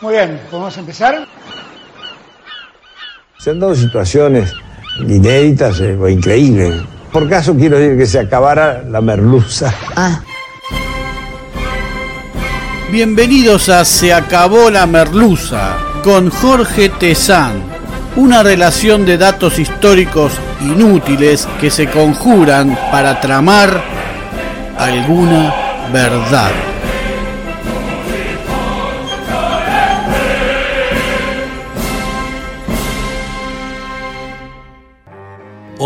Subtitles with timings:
[0.00, 1.26] Muy bien, ¿podemos empezar?
[3.38, 4.52] Se han dado situaciones
[5.00, 6.82] inéditas eh, o increíbles.
[7.12, 9.72] Por caso quiero decir que se acabara la merluza.
[12.90, 17.62] Bienvenidos a Se acabó la merluza con Jorge Tezán,
[18.16, 23.82] una relación de datos históricos inútiles que se conjuran para tramar
[24.76, 25.54] alguna
[25.92, 26.73] verdad.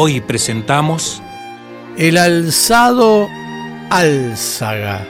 [0.00, 1.20] Hoy presentamos
[1.96, 3.26] El alzado
[3.90, 5.04] Álzaga.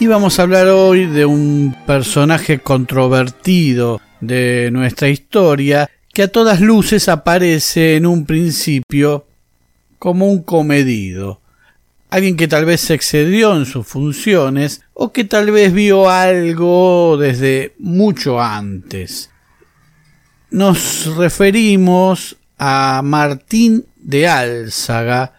[0.00, 6.62] Y vamos a hablar hoy de un personaje controvertido de nuestra historia que a todas
[6.62, 9.26] luces aparece en un principio
[9.98, 11.42] como un comedido.
[12.08, 17.18] Alguien que tal vez se excedió en sus funciones o que tal vez vio algo
[17.18, 19.28] desde mucho antes.
[20.50, 25.34] Nos referimos a Martín de Álzaga,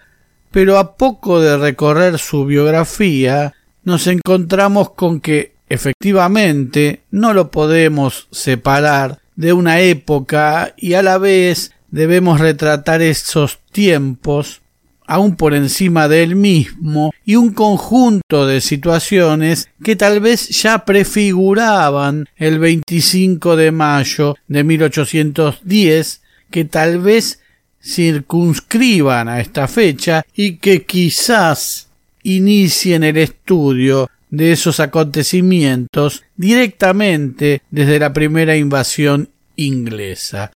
[0.52, 8.28] pero a poco de recorrer su biografía nos encontramos con que efectivamente no lo podemos
[8.32, 14.62] separar de una época y a la vez debemos retratar esos tiempos
[15.10, 20.86] aún por encima de él mismo y un conjunto de situaciones que tal vez ya
[20.86, 26.22] prefiguraban el 25 de mayo de 1810
[26.52, 27.40] que tal vez
[27.84, 31.88] circunscriban a esta fecha y que quizás
[32.22, 40.52] inicien el estudio de esos acontecimientos directamente desde la primera invasión inglesa.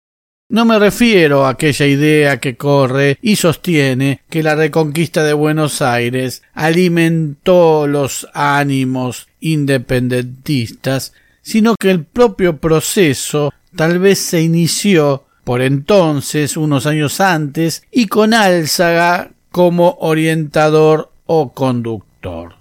[0.50, 5.80] No me refiero a aquella idea que corre y sostiene que la reconquista de Buenos
[5.80, 15.62] Aires alimentó los ánimos independentistas, sino que el propio proceso tal vez se inició por
[15.62, 22.54] entonces, unos años antes, y con Álzaga como orientador o conductor.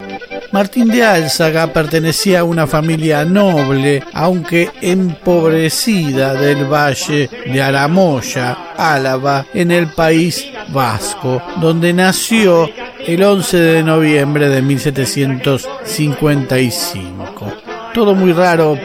[0.52, 9.46] Martín de Álzaga pertenecía a una familia noble, aunque empobrecida del valle de Aramoya, Álava,
[9.54, 12.68] en el país vasco, donde nació
[13.06, 17.54] el 11 de noviembre de 1755.
[17.94, 18.76] Todo muy raro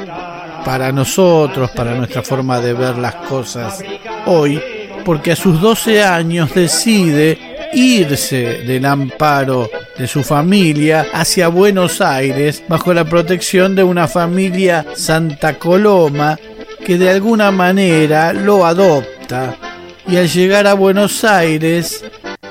[0.64, 3.82] para nosotros, para nuestra forma de ver las cosas
[4.26, 4.60] hoy,
[5.02, 12.62] porque a sus 12 años decide irse del amparo de su familia hacia Buenos Aires
[12.69, 16.38] bajo la protección de una familia Santa Coloma
[16.85, 19.56] que de alguna manera lo adopta
[20.06, 22.05] y al llegar a Buenos Aires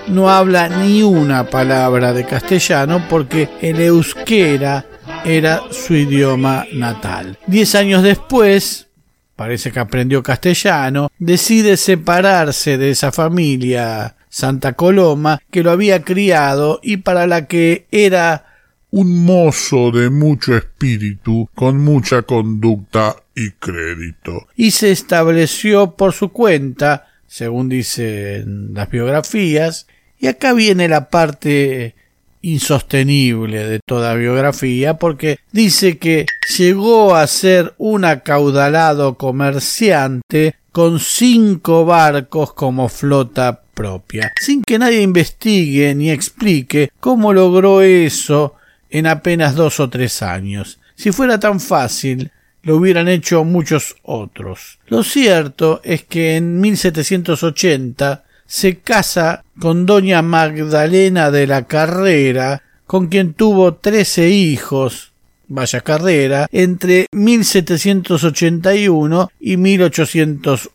[0.08, 4.86] no habla ni una palabra de castellano porque el euskera
[5.24, 7.38] era su idioma natal.
[7.48, 8.88] Diez años después,
[9.36, 16.80] parece que aprendió castellano, decide separarse de esa familia Santa Coloma que lo había criado
[16.82, 18.48] y para la que era
[18.90, 24.48] un mozo de mucho espíritu, con mucha conducta y crédito.
[24.56, 29.86] y se estableció por su cuenta, según dicen las biografías,
[30.20, 31.94] y acá viene la parte
[32.42, 36.26] insostenible de toda biografía porque dice que
[36.58, 45.02] llegó a ser un acaudalado comerciante con cinco barcos como flota propia, sin que nadie
[45.02, 48.56] investigue ni explique cómo logró eso
[48.90, 50.80] en apenas dos o tres años.
[50.96, 52.32] Si fuera tan fácil,
[52.62, 54.78] lo hubieran hecho muchos otros.
[54.88, 63.08] Lo cierto es que en 1780 se casa con doña Magdalena de la Carrera, con
[63.08, 65.12] quien tuvo trece hijos,
[65.48, 70.72] vaya carrera, entre 1781 y 1801.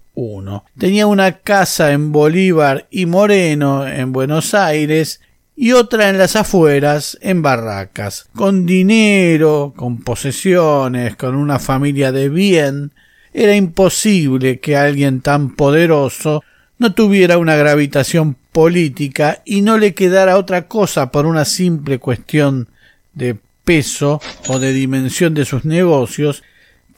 [0.76, 5.20] Tenía una casa en Bolívar y Moreno, en Buenos Aires,
[5.55, 12.29] y otra en las afueras, en barracas, con dinero, con posesiones, con una familia de
[12.31, 12.93] bien,
[13.32, 16.43] era imposible que alguien tan poderoso
[16.79, 22.69] no tuviera una gravitación política y no le quedara otra cosa por una simple cuestión
[23.15, 26.43] de peso o de dimensión de sus negocios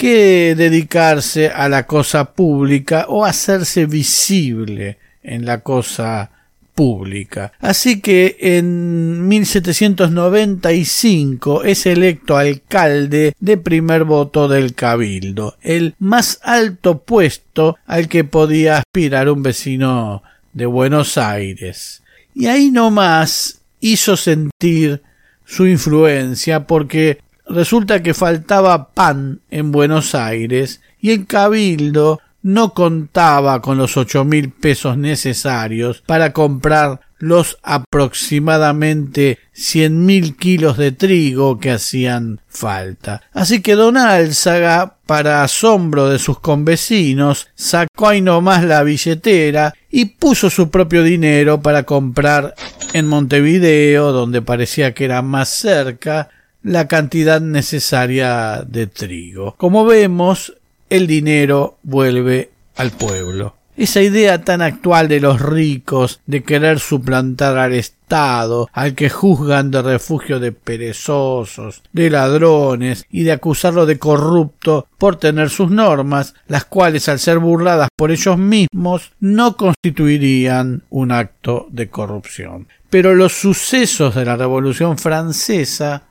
[0.00, 6.30] que dedicarse a la cosa pública o hacerse visible en la cosa
[6.74, 7.52] pública.
[7.60, 17.02] Así que en 1795 es electo alcalde de primer voto del Cabildo, el más alto
[17.02, 20.22] puesto al que podía aspirar un vecino
[20.54, 22.02] de Buenos Aires.
[22.34, 25.02] Y ahí nomás hizo sentir
[25.44, 27.18] su influencia porque
[27.50, 34.24] resulta que faltaba pan en Buenos Aires y el Cabildo no contaba con los ocho
[34.24, 43.20] mil pesos necesarios para comprar los aproximadamente cien mil kilos de trigo que hacían falta.
[43.34, 50.06] Así que don Álzaga, para asombro de sus convecinos, sacó ahí nomás la billetera y
[50.06, 52.54] puso su propio dinero para comprar
[52.94, 56.30] en Montevideo, donde parecía que era más cerca,
[56.62, 59.54] la cantidad necesaria de trigo.
[59.56, 60.54] Como vemos,
[60.88, 63.54] el dinero vuelve al pueblo.
[63.76, 69.70] Esa idea tan actual de los ricos de querer suplantar al Estado, al que juzgan
[69.70, 76.34] de refugio de perezosos, de ladrones y de acusarlo de corrupto por tener sus normas,
[76.46, 82.68] las cuales al ser burladas por ellos mismos no constituirían un acto de corrupción.
[82.90, 86.02] Pero los sucesos de la Revolución Francesa,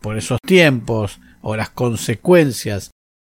[0.00, 2.90] por esos tiempos, o las consecuencias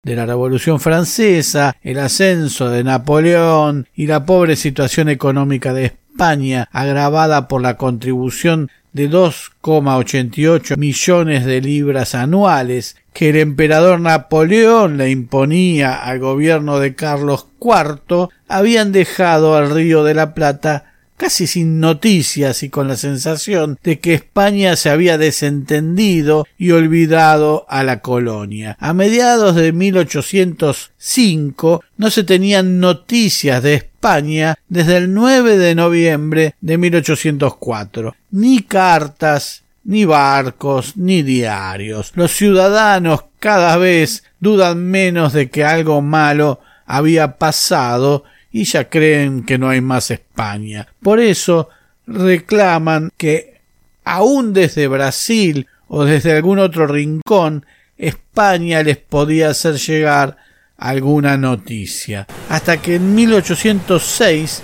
[0.04, 6.70] de la Revolución Francesa, el ascenso de Napoleón y la pobre situación económica de España,
[6.72, 15.10] agravada por la contribución de 2,88 millones de libras anuales que el emperador Napoleón le
[15.10, 20.89] imponía al gobierno de Carlos IV, habían dejado al Río de la Plata
[21.20, 27.66] casi sin noticias y con la sensación de que España se había desentendido y olvidado
[27.68, 28.78] a la colonia.
[28.80, 36.56] A mediados de 1805 no se tenían noticias de España desde el 9 de noviembre
[36.62, 42.14] de 1804, ni cartas, ni barcos, ni diarios.
[42.16, 49.44] Los ciudadanos cada vez dudan menos de que algo malo había pasado y ya creen
[49.44, 50.88] que no hay más España.
[51.02, 51.70] Por eso
[52.08, 53.62] reclaman que
[54.04, 57.66] aun desde Brasil o desde algún otro rincón
[57.98, 60.38] España les podía hacer llegar
[60.78, 62.26] alguna noticia.
[62.50, 64.62] Hasta que en 1806,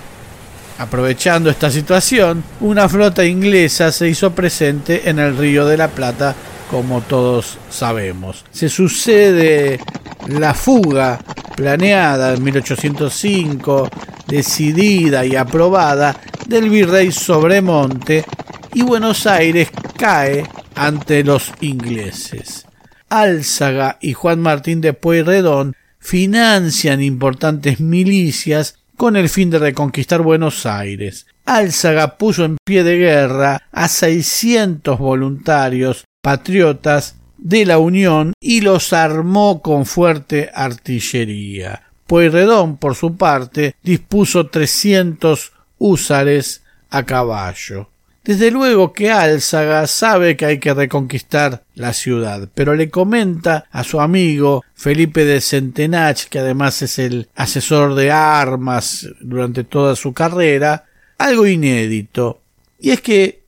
[0.79, 6.33] aprovechando esta situación, una flota inglesa se hizo presente en el Río de la Plata,
[6.71, 8.45] como todos sabemos.
[8.51, 9.79] Se sucede
[10.27, 11.19] la fuga
[11.55, 13.89] planeada en 1805,
[14.27, 18.25] decidida y aprobada del virrey Sobremonte,
[18.74, 20.43] y Buenos Aires cae
[20.75, 22.65] ante los ingleses.
[23.09, 30.65] Álzaga y Juan Martín de Pueyrredón financian importantes milicias con el fin de reconquistar Buenos
[30.65, 31.27] Aires.
[31.45, 38.94] Álzaga puso en pie de guerra a seiscientos voluntarios patriotas de la Unión y los
[38.94, 41.84] armó con fuerte artillería.
[42.08, 47.89] Pueyrredón, por su parte, dispuso trescientos húsares a caballo.
[48.25, 53.84] Desde luego que Álzaga sabe que hay que reconquistar la ciudad, pero le comenta a
[53.84, 60.13] su amigo Felipe de Centenach, que además es el asesor de armas durante toda su
[60.13, 60.86] carrera,
[61.20, 62.42] algo inédito.
[62.80, 63.44] Y es que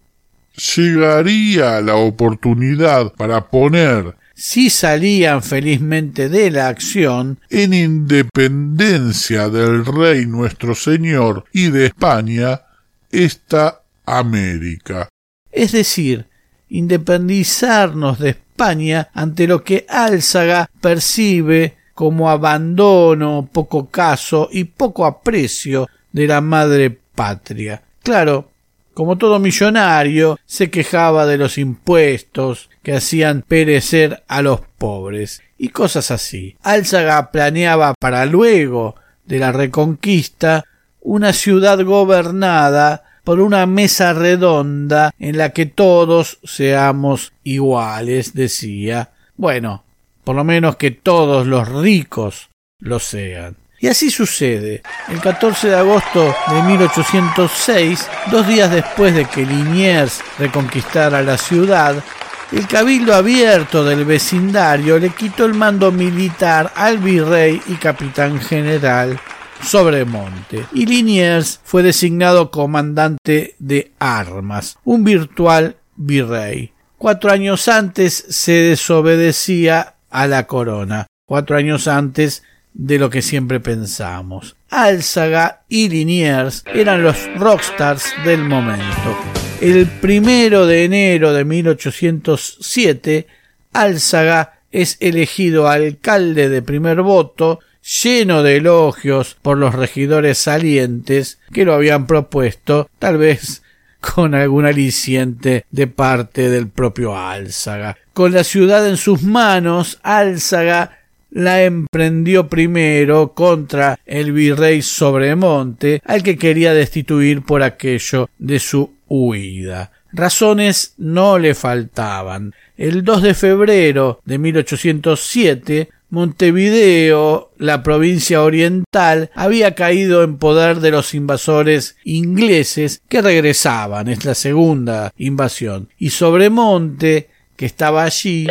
[0.58, 10.28] llegaría la oportunidad para poner si salían felizmente de la acción, en independencia del Rey
[10.28, 12.62] nuestro Señor y de España,
[13.10, 15.10] esta América.
[15.52, 16.28] Es decir,
[16.70, 25.88] independizarnos de España ante lo que Álzaga percibe como abandono, poco caso y poco aprecio
[26.12, 27.82] de la madre patria.
[28.04, 28.52] Claro,
[28.98, 35.70] como todo millonario, se quejaba de los impuestos que hacían perecer a los pobres y
[35.70, 36.56] cosas así.
[36.64, 40.66] Álzaga planeaba para luego de la reconquista
[41.00, 49.12] una ciudad gobernada por una mesa redonda en la que todos seamos iguales, decía.
[49.36, 49.84] Bueno,
[50.24, 52.50] por lo menos que todos los ricos
[52.80, 53.58] lo sean.
[53.80, 54.82] Y así sucede.
[55.08, 62.04] El 14 de agosto de 1806, dos días después de que Liniers reconquistara la ciudad,
[62.52, 69.20] el cabildo abierto del vecindario le quitó el mando militar al virrey y capitán general
[69.62, 76.72] Sobremonte, y Liniers fue designado comandante de armas, un virtual virrey.
[76.98, 82.44] Cuatro años antes se desobedecía a la corona, cuatro años antes
[82.74, 84.56] de lo que siempre pensamos.
[84.70, 89.18] Álzaga y Liniers eran los rockstars del momento.
[89.62, 93.28] El primero de enero de 1807,
[93.74, 101.66] Álzaga es elegido alcalde de primer voto, lleno de elogios por los regidores salientes que
[101.66, 103.64] lo habían propuesto, tal vez
[104.00, 107.98] con algún aliciente de parte del propio Álzaga.
[108.14, 110.97] Con la ciudad en sus manos, Álzaga
[111.38, 118.96] la emprendió primero contra el virrey Sobremonte, al que quería destituir por aquello de su
[119.08, 119.92] huida.
[120.12, 122.56] Razones no le faltaban.
[122.76, 130.90] El 2 de febrero de 1807, Montevideo, la provincia oriental, había caído en poder de
[130.90, 138.48] los invasores ingleses que regresaban, es la segunda invasión, y Sobremonte, que estaba allí,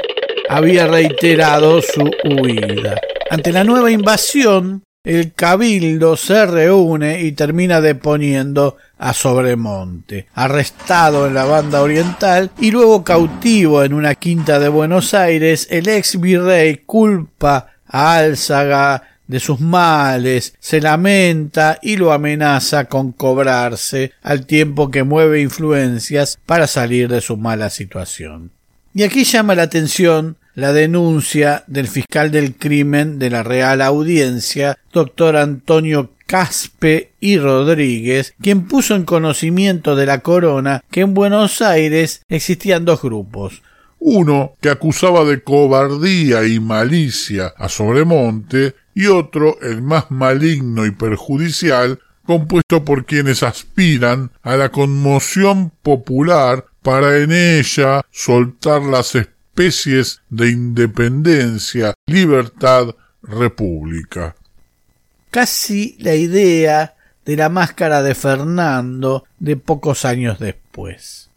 [0.48, 3.00] había reiterado su huida.
[3.30, 11.34] Ante la nueva invasión, el cabildo se reúne y termina deponiendo a Sobremonte, arrestado en
[11.34, 16.78] la banda oriental y luego cautivo en una quinta de Buenos Aires, el ex virrey
[16.86, 24.90] culpa a Álzaga de sus males, se lamenta y lo amenaza con cobrarse al tiempo
[24.90, 28.55] que mueve influencias para salir de su mala situación.
[28.96, 34.78] Y aquí llama la atención la denuncia del fiscal del crimen de la Real Audiencia,
[34.90, 41.60] doctor Antonio Caspe y Rodríguez, quien puso en conocimiento de la corona que en Buenos
[41.60, 43.60] Aires existían dos grupos,
[43.98, 50.90] uno que acusaba de cobardía y malicia a Sobremonte y otro, el más maligno y
[50.92, 60.20] perjudicial, compuesto por quienes aspiran a la conmoción popular para en ella soltar las especies
[60.30, 64.36] de independencia, libertad, república.
[65.32, 71.28] Casi la idea de la máscara de Fernando de pocos años después.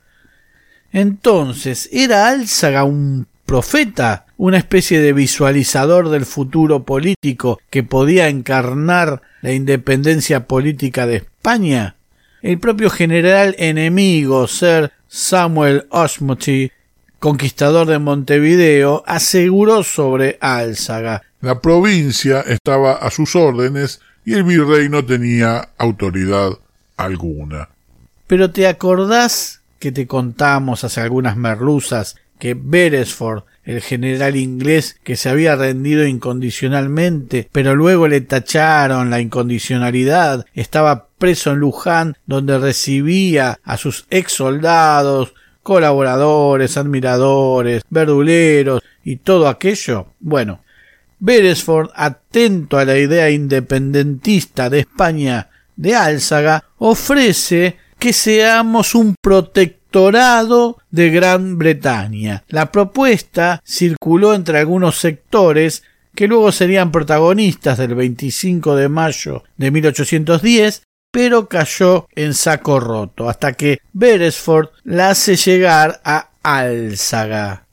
[0.91, 9.24] Entonces, ¿era Álzaga un profeta, una especie de visualizador del futuro político que podía encarnar
[9.41, 11.96] la independencia política de España?
[12.41, 16.72] El propio general enemigo, Sir Samuel Osmoty,
[17.19, 21.24] conquistador de Montevideo, aseguró sobre Álzaga.
[21.41, 26.51] La provincia estaba a sus órdenes y el virrey no tenía autoridad
[26.96, 27.69] alguna.
[28.27, 35.17] Pero ¿te acordás que te contamos hace algunas merluzas que Beresford, el general inglés que
[35.17, 42.57] se había rendido incondicionalmente, pero luego le tacharon la incondicionalidad, estaba preso en Luján, donde
[42.57, 50.07] recibía a sus ex soldados, colaboradores, admiradores, verduleros y todo aquello?
[50.19, 50.61] Bueno,
[51.19, 60.77] Beresford, atento a la idea independentista de España de Álzaga, ofrece que seamos un protectorado
[60.89, 62.43] de Gran Bretaña.
[62.47, 65.83] La propuesta circuló entre algunos sectores
[66.15, 73.29] que luego serían protagonistas del 25 de mayo de 1810 pero cayó en saco roto
[73.29, 77.65] hasta que Beresford la hace llegar a Álzaga.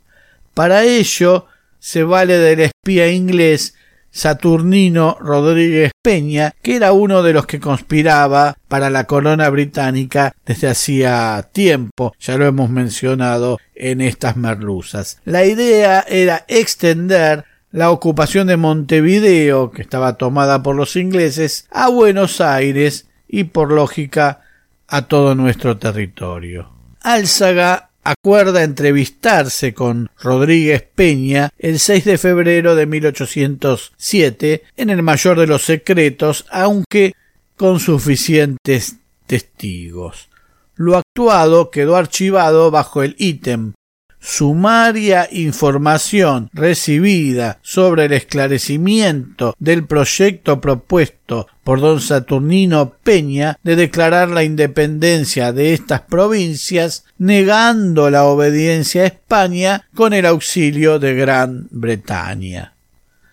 [0.54, 1.46] Para ello
[1.78, 3.74] se vale del espía inglés
[4.10, 10.68] Saturnino Rodríguez Peña, que era uno de los que conspiraba para la corona británica desde
[10.68, 15.20] hacía tiempo, ya lo hemos mencionado en estas merluzas.
[15.26, 21.90] La idea era extender la ocupación de Montevideo, que estaba tomada por los ingleses, a
[21.90, 24.42] Buenos Aires y por lógica
[24.88, 26.70] a todo nuestro territorio.
[27.00, 35.38] Álzaga acuerda entrevistarse con Rodríguez Peña el 6 de febrero de 1807 en el mayor
[35.40, 37.14] de los secretos, aunque
[37.56, 40.28] con suficientes testigos.
[40.76, 43.72] Lo actuado quedó archivado bajo el ítem
[44.20, 54.28] sumaria información recibida sobre el esclarecimiento del proyecto propuesto por don Saturnino Peña de declarar
[54.28, 61.68] la independencia de estas provincias, negando la obediencia a España con el auxilio de Gran
[61.70, 62.74] Bretaña.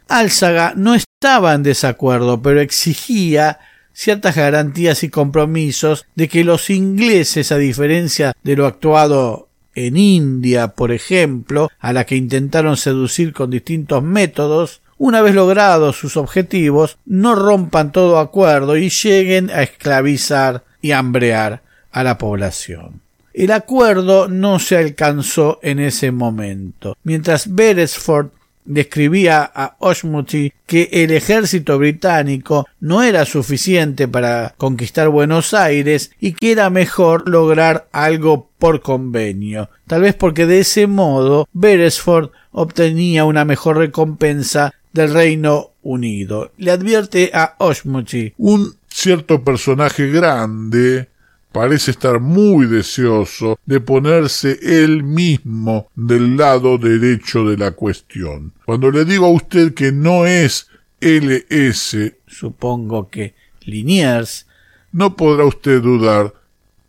[0.08, 3.60] Álzaga no estaba en desacuerdo, pero exigía
[3.94, 10.70] ciertas garantías y compromisos de que los ingleses, a diferencia de lo actuado en India,
[10.70, 16.98] por ejemplo, a la que intentaron seducir con distintos métodos, una vez logrados sus objetivos,
[17.06, 21.62] no rompan todo acuerdo y lleguen a esclavizar y hambrear
[21.92, 23.02] a la población.
[23.34, 26.96] El acuerdo no se alcanzó en ese momento.
[27.04, 28.28] Mientras Beresford
[28.66, 36.34] describía a Osmuty que el ejército británico no era suficiente para conquistar Buenos Aires y
[36.34, 43.26] que era mejor lograr algo por convenio, tal vez porque de ese modo Beresford obtenía
[43.26, 46.52] una mejor recompensa del Reino Unido.
[46.58, 51.10] Le advierte a Osmuty un cierto personaje grande
[51.54, 58.52] parece estar muy deseoso de ponerse él mismo del lado derecho de la cuestión.
[58.66, 60.68] Cuando le digo a usted que no es
[61.00, 64.48] LS, supongo que Liniers,
[64.92, 66.34] no podrá usted dudar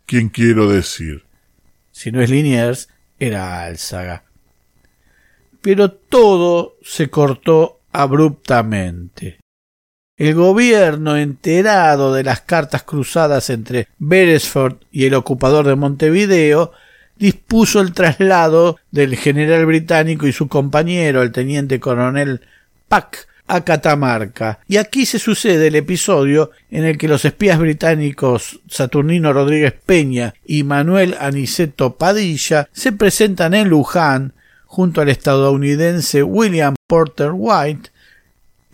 [0.05, 1.23] quién quiero decir.
[1.91, 4.23] Si no es Liniers, era Álzaga.
[5.61, 9.39] Pero todo se cortó abruptamente.
[10.17, 16.71] El gobierno, enterado de las cartas cruzadas entre Beresford y el ocupador de Montevideo,
[17.17, 22.41] dispuso el traslado del general británico y su compañero, el teniente coronel
[22.87, 24.59] Pack, a Catamarca.
[24.67, 30.33] Y aquí se sucede el episodio en el que los espías británicos Saturnino Rodríguez Peña
[30.45, 34.33] y Manuel Aniceto Padilla se presentan en Luján
[34.65, 37.91] junto al estadounidense William Porter White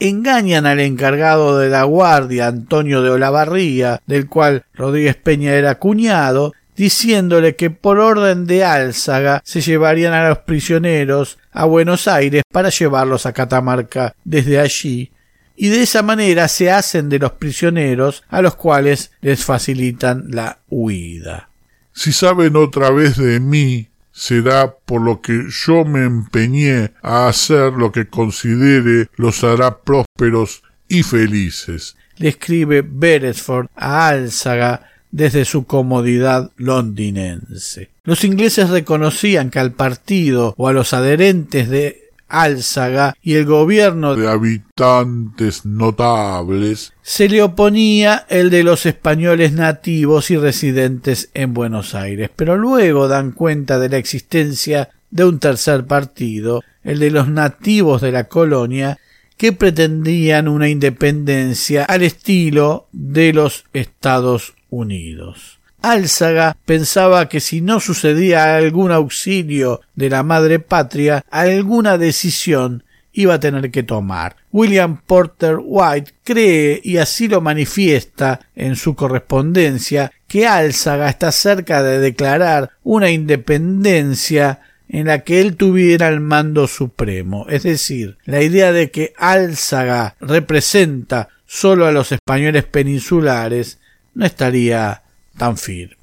[0.01, 6.53] engañan al encargado de la guardia, Antonio de Olavarría, del cual Rodríguez Peña era cuñado,
[6.75, 12.69] diciéndole que por orden de Álzaga se llevarían a los prisioneros a Buenos Aires para
[12.69, 15.11] llevarlos a Catamarca desde allí,
[15.55, 20.57] y de esa manera se hacen de los prisioneros a los cuales les facilitan la
[20.69, 21.49] huida.
[21.93, 27.73] Si saben otra vez de mí, será por lo que yo me empeñé a hacer
[27.73, 31.95] lo que considere los hará prósperos y felices.
[32.17, 37.89] Le escribe Beresford a Álzaga desde su comodidad londinense.
[38.03, 44.15] Los ingleses reconocían que al partido o a los adherentes de Álzaga y el gobierno
[44.15, 51.93] de habitantes notables se le oponía el de los españoles nativos y residentes en Buenos
[51.93, 57.27] Aires, pero luego dan cuenta de la existencia de un tercer partido, el de los
[57.27, 58.97] nativos de la colonia,
[59.37, 65.60] que pretendían una independencia al estilo de los Estados Unidos.
[65.81, 73.35] Álzaga pensaba que si no sucedía algún auxilio de la madre patria, alguna decisión iba
[73.35, 74.35] a tener que tomar.
[74.51, 81.83] William Porter White cree, y así lo manifiesta en su correspondencia, que Álzaga está cerca
[81.83, 88.41] de declarar una independencia en la que él tuviera el mando supremo, es decir, la
[88.41, 93.79] idea de que Álzaga representa solo a los españoles peninsulares
[94.13, 95.03] no estaría
[95.37, 95.95] tan firme.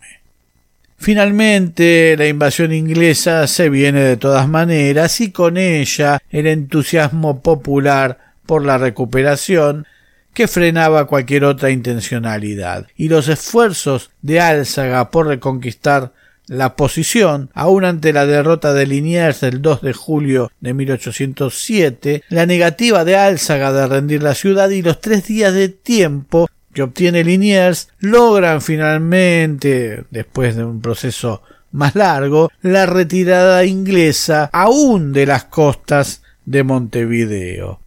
[0.96, 8.18] Finalmente, la invasión inglesa se viene de todas maneras y con ella el entusiasmo popular
[8.46, 9.86] por la recuperación
[10.34, 16.12] que frenaba cualquier otra intencionalidad y los esfuerzos de Álzaga por reconquistar
[16.48, 22.46] la posición, aun ante la derrota de Liniers el 2 de julio de 1807, la
[22.46, 27.24] negativa de Álzaga de rendir la ciudad y los tres días de tiempo que obtiene
[27.24, 35.42] Liniers logran finalmente, después de un proceso más largo, la retirada inglesa aún de las
[35.42, 37.80] costas de Montevideo.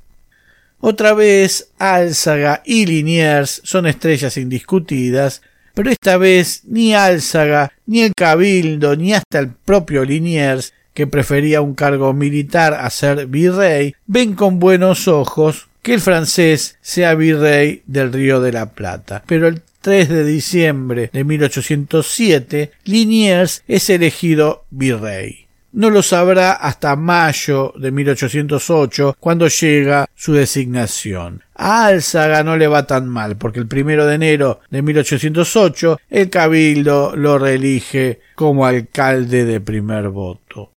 [0.81, 5.41] Otra vez, Álzaga y Liniers son estrellas indiscutidas,
[5.73, 11.61] pero esta vez ni Álzaga, ni el Cabildo, ni hasta el propio Liniers, que prefería
[11.61, 17.83] un cargo militar a ser virrey, ven con buenos ojos que el francés sea virrey
[17.85, 19.23] del Río de la Plata.
[19.25, 25.47] Pero el 3 de diciembre de 1807, Liniers es elegido virrey.
[25.73, 31.43] No lo sabrá hasta mayo de 1808, cuando llega su designación.
[31.55, 36.29] A Álzaga no le va tan mal, porque el primero de enero de 1808 el
[36.29, 40.73] cabildo lo reelige como alcalde de primer voto.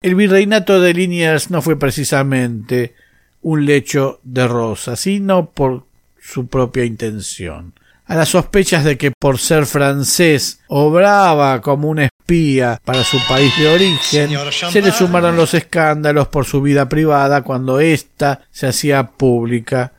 [0.00, 2.94] El virreinato de Liniers no fue precisamente
[3.44, 5.84] un lecho de rosas, sino por
[6.20, 7.74] su propia intención.
[8.06, 13.52] A las sospechas de que por ser francés obraba como un espía para su país
[13.58, 14.30] de origen,
[14.70, 19.92] se le sumaron los escándalos por su vida privada cuando ésta se hacía pública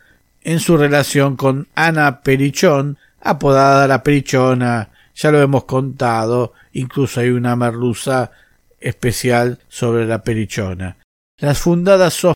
[0.44, 7.30] en su relación con Ana Perichón, apodada la Perichona, ya lo hemos contado, incluso hay
[7.30, 8.32] una merluza
[8.80, 10.98] especial sobre la Perichona.
[11.38, 12.35] Las fundadas sospechas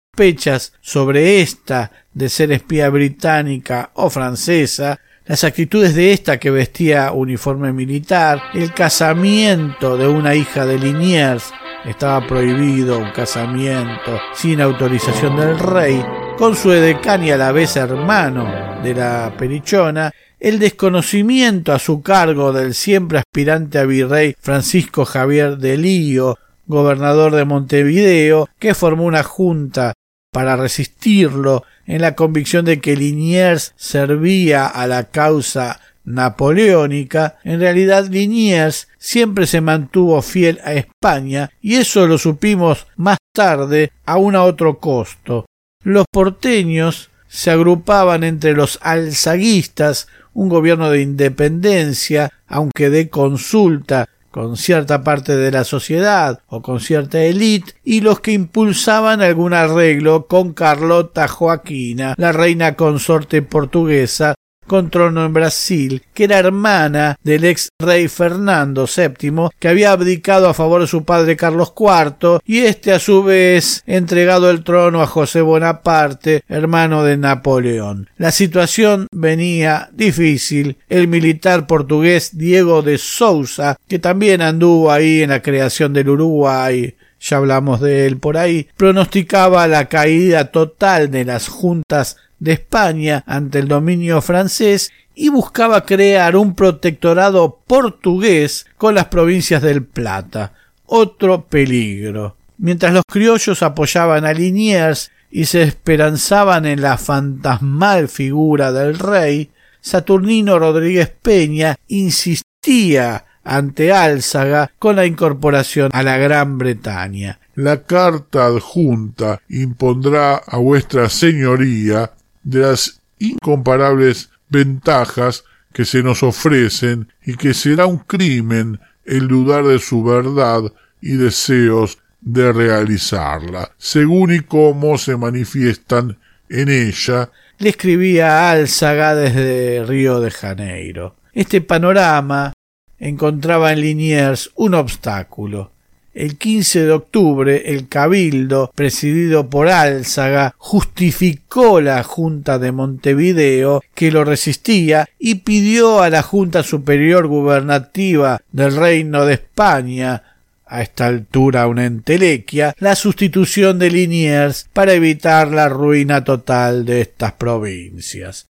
[0.81, 7.71] sobre esta de ser espía británica o francesa, las actitudes de esta que vestía uniforme
[7.71, 11.53] militar, el casamiento de una hija de Liniers,
[11.85, 16.03] estaba prohibido un casamiento sin autorización del rey,
[16.37, 22.01] con su edecán y a la vez hermano de la perichona, el desconocimiento a su
[22.01, 26.37] cargo del siempre aspirante a virrey Francisco Javier de Lío,
[26.69, 29.93] gobernador de Montevideo, que formó una junta
[30.31, 38.07] para resistirlo en la convicción de que Liniers servía a la causa napoleónica, en realidad
[38.07, 44.43] Liniers siempre se mantuvo fiel a España y eso lo supimos más tarde aún a
[44.43, 45.45] otro costo.
[45.83, 54.07] Los porteños se agrupaban entre los alzaguistas, un gobierno de independencia, aunque de consulta
[54.39, 59.53] con cierta parte de la sociedad o con cierta élite y los que impulsaban algún
[59.53, 64.35] arreglo con Carlota Joaquina, la reina consorte portuguesa
[64.69, 70.47] con trono en Brasil, que era hermana del ex rey Fernando VII, que había abdicado
[70.47, 75.01] a favor de su padre Carlos IV, y éste a su vez entregado el trono
[75.01, 78.09] a José Bonaparte, hermano de Napoleón.
[78.17, 80.77] La situación venía difícil.
[80.87, 86.95] El militar portugués Diego de Sousa, que también anduvo ahí en la creación del Uruguay,
[87.19, 93.23] ya hablamos de él por ahí, pronosticaba la caída total de las juntas de España
[93.27, 100.53] ante el dominio francés y buscaba crear un protectorado portugués con las provincias del Plata.
[100.85, 102.35] Otro peligro.
[102.57, 109.51] Mientras los criollos apoyaban a Liniers y se esperanzaban en la fantasmal figura del rey,
[109.81, 117.39] Saturnino Rodríguez Peña insistía ante Álzaga con la incorporación a la Gran Bretaña.
[117.55, 122.11] La carta adjunta impondrá a vuestra señoría
[122.43, 129.65] de las incomparables ventajas que se nos ofrecen y que será un crimen el dudar
[129.65, 130.71] de su verdad
[131.01, 136.17] y deseos de realizarla, según y cómo se manifiestan
[136.49, 137.31] en ella.
[137.57, 141.15] Le escribía Álzaga desde Río de Janeiro.
[141.33, 142.53] Este panorama
[142.97, 145.71] encontraba en Liniers un obstáculo.
[146.19, 154.11] El 15 de octubre, el Cabildo, presidido por Álzaga, justificó la Junta de Montevideo, que
[154.11, 160.23] lo resistía, y pidió a la Junta Superior Gubernativa del Reino de España,
[160.65, 166.99] a esta altura una entelequia, la sustitución de Liniers para evitar la ruina total de
[166.99, 168.47] estas provincias.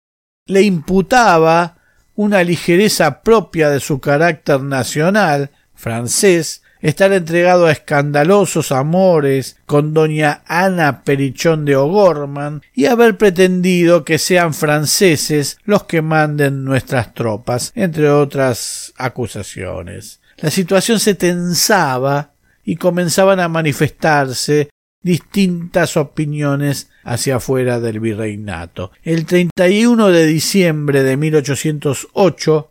[0.47, 1.77] Le imputaba
[2.15, 10.42] una ligereza propia de su carácter nacional, francés, estar entregado a escandalosos amores con doña
[10.46, 17.72] Ana Perichón de O'Gorman y haber pretendido que sean franceses los que manden nuestras tropas,
[17.76, 20.22] entre otras acusaciones.
[20.38, 22.32] La situación se tensaba
[22.63, 24.70] y comenzaban a manifestarse
[25.02, 28.92] distintas opiniones hacia afuera del virreinato.
[29.04, 32.70] El 31 de diciembre de 1808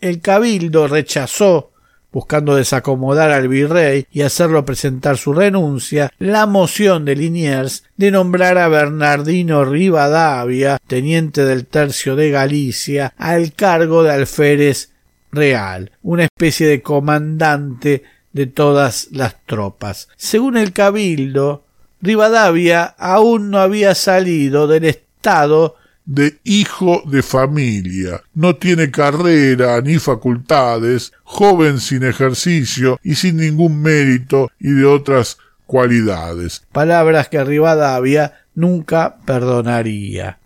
[0.00, 1.69] el cabildo rechazó
[2.12, 8.58] buscando desacomodar al virrey y hacerlo presentar su renuncia, la moción de Liniers de nombrar
[8.58, 14.90] a Bernardino Rivadavia, teniente del tercio de Galicia, al cargo de alférez
[15.32, 20.08] real, una especie de comandante de todas las tropas.
[20.16, 21.64] Según el cabildo,
[22.02, 25.76] Rivadavia aún no había salido del estado
[26.10, 28.20] de hijo de familia.
[28.34, 35.38] No tiene carrera ni facultades, joven sin ejercicio y sin ningún mérito y de otras
[35.66, 36.66] cualidades.
[36.72, 40.40] Palabras que Rivadavia nunca perdonaría.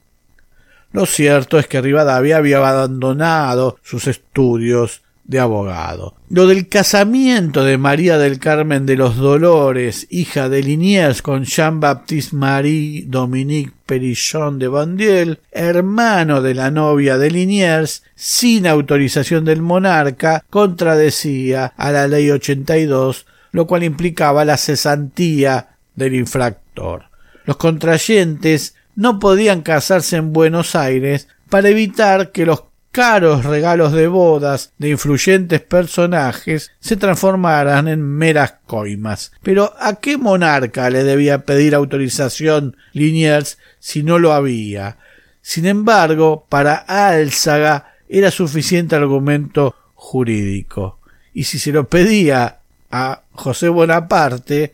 [0.93, 6.15] Lo cierto es que Rivadavia había abandonado sus estudios de abogado.
[6.29, 12.37] Lo del casamiento de María del Carmen de los Dolores, hija de Liniers, con Jean-Baptiste
[12.37, 20.45] Marie Dominique Perillon de Bandiel, hermano de la novia de Liniers, sin autorización del monarca,
[20.51, 27.05] contradecía a la ley 82, lo cual implicaba la cesantía del infractor.
[27.45, 34.07] Los contrayentes no podían casarse en Buenos Aires para evitar que los caros regalos de
[34.07, 39.33] bodas de influyentes personajes se transformaran en meras coimas.
[39.43, 44.97] Pero ¿a qué monarca le debía pedir autorización Liniers si no lo había?
[45.43, 51.01] Sin embargo, para Álzaga era suficiente argumento jurídico.
[51.35, 52.61] Y si se lo pedía
[52.93, 54.73] a José Bonaparte,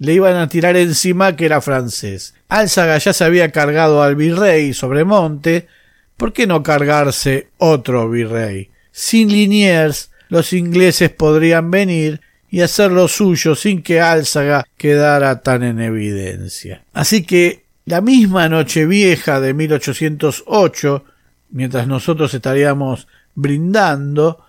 [0.00, 2.34] le iban a tirar encima que era francés.
[2.48, 5.68] Álzaga ya se había cargado al virrey Sobremonte,
[6.16, 8.70] ¿Por qué no cargarse otro virrey?
[8.92, 15.64] Sin Liniers, los ingleses podrían venir y hacer lo suyo sin que Álzaga quedara tan
[15.64, 16.84] en evidencia.
[16.92, 21.04] Así que la misma Nochevieja de 1808,
[21.50, 24.44] mientras nosotros estaríamos brindando,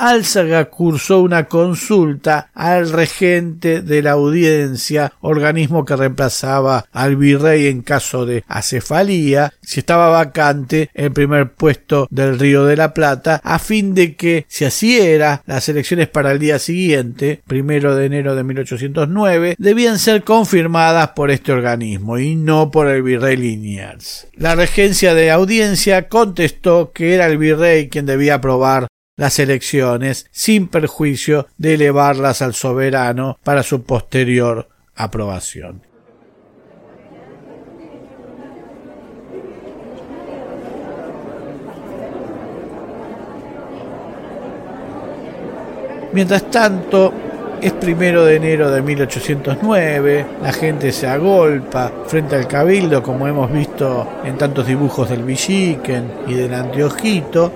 [0.00, 7.82] Álzaga cursó una consulta al regente de la audiencia, organismo que reemplazaba al virrey en
[7.82, 13.58] caso de acefalía, si estaba vacante el primer puesto del Río de la Plata, a
[13.58, 18.34] fin de que, si así era, las elecciones para el día siguiente, primero de enero
[18.34, 24.28] de 1809, debían ser confirmadas por este organismo y no por el virrey Liniers.
[24.34, 28.86] La regencia de audiencia contestó que era el virrey quien debía aprobar
[29.20, 35.82] las elecciones sin perjuicio de elevarlas al soberano para su posterior aprobación.
[46.14, 47.12] Mientras tanto,
[47.60, 53.52] es primero de enero de 1809, la gente se agolpa frente al cabildo, como hemos
[53.52, 57.52] visto en tantos dibujos del Villiquen y del Anteojito,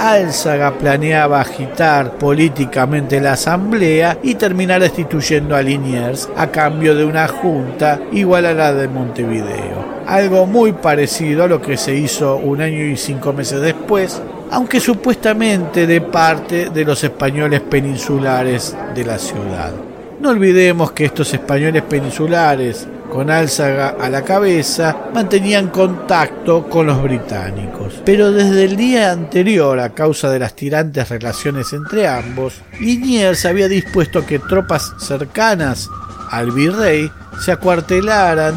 [0.00, 7.28] Álzaga planeaba agitar políticamente la asamblea y terminar destituyendo a Liniers a cambio de una
[7.28, 10.00] junta igual a la de Montevideo.
[10.06, 14.80] Algo muy parecido a lo que se hizo un año y cinco meses después, aunque
[14.80, 19.72] supuestamente de parte de los españoles peninsulares de la ciudad.
[20.18, 27.02] No olvidemos que estos españoles peninsulares con Álzaga a la cabeza, mantenían contacto con los
[27.02, 28.00] británicos.
[28.04, 33.68] Pero desde el día anterior, a causa de las tirantes relaciones entre ambos, Liniers había
[33.68, 35.90] dispuesto que tropas cercanas
[36.30, 37.10] al virrey
[37.44, 38.54] se acuartelaran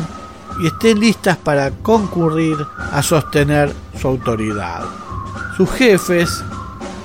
[0.62, 2.56] y estén listas para concurrir
[2.92, 4.84] a sostener su autoridad.
[5.58, 6.44] Sus jefes,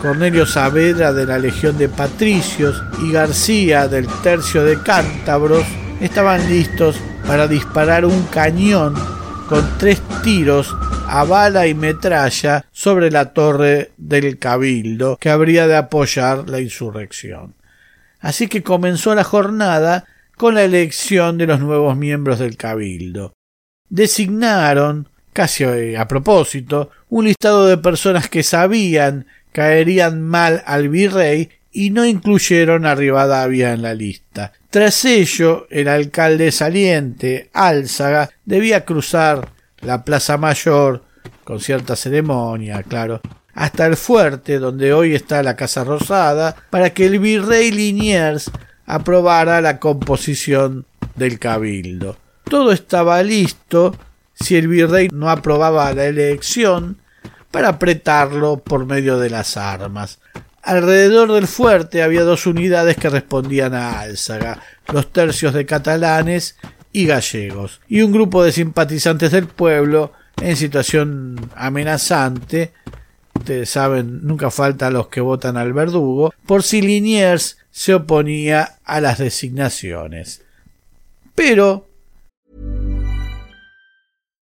[0.01, 5.65] Cornelio Saavedra de la Legión de Patricios y García del Tercio de Cántabros,
[6.01, 6.97] estaban listos
[7.29, 8.95] para disparar un cañón
[9.51, 10.75] con tres tiros
[11.07, 17.55] a bala y metralla sobre la torre del cabildo que habría de apoyar la insurrección.
[18.19, 20.07] Así que comenzó la jornada
[20.39, 23.35] con la elección de los nuevos miembros del cabildo.
[23.91, 31.91] Designaron, casi a propósito, un listado de personas que sabían caerían mal al virrey y
[31.91, 34.53] no incluyeron a Rivadavia en la lista.
[34.71, 39.49] Tras ello, el alcalde saliente, Álzaga, debía cruzar
[39.81, 41.05] la Plaza Mayor,
[41.45, 43.21] con cierta ceremonia, claro,
[43.55, 48.51] hasta el fuerte donde hoy está la Casa Rosada, para que el virrey Liniers
[48.87, 52.17] aprobara la composición del cabildo.
[52.45, 53.97] Todo estaba listo
[54.35, 56.99] si el virrey no aprobaba la elección
[57.51, 60.19] para apretarlo por medio de las armas.
[60.69, 64.61] Alrededor del fuerte había dos unidades que respondían a Álzaga,
[64.93, 66.57] los tercios de catalanes
[66.93, 72.75] y gallegos, y un grupo de simpatizantes del pueblo en situación amenazante,
[73.35, 79.01] ustedes saben, nunca falta los que votan al verdugo, por si Liniers se oponía a
[79.01, 80.43] las designaciones.
[81.35, 81.88] Pero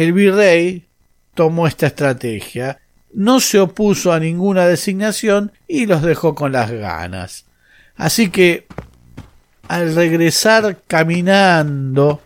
[0.00, 0.86] El virrey
[1.34, 2.78] tomó esta estrategia,
[3.12, 7.44] no se opuso a ninguna designación y los dejó con las ganas.
[7.96, 8.66] Así que,
[9.68, 12.22] al regresar caminando,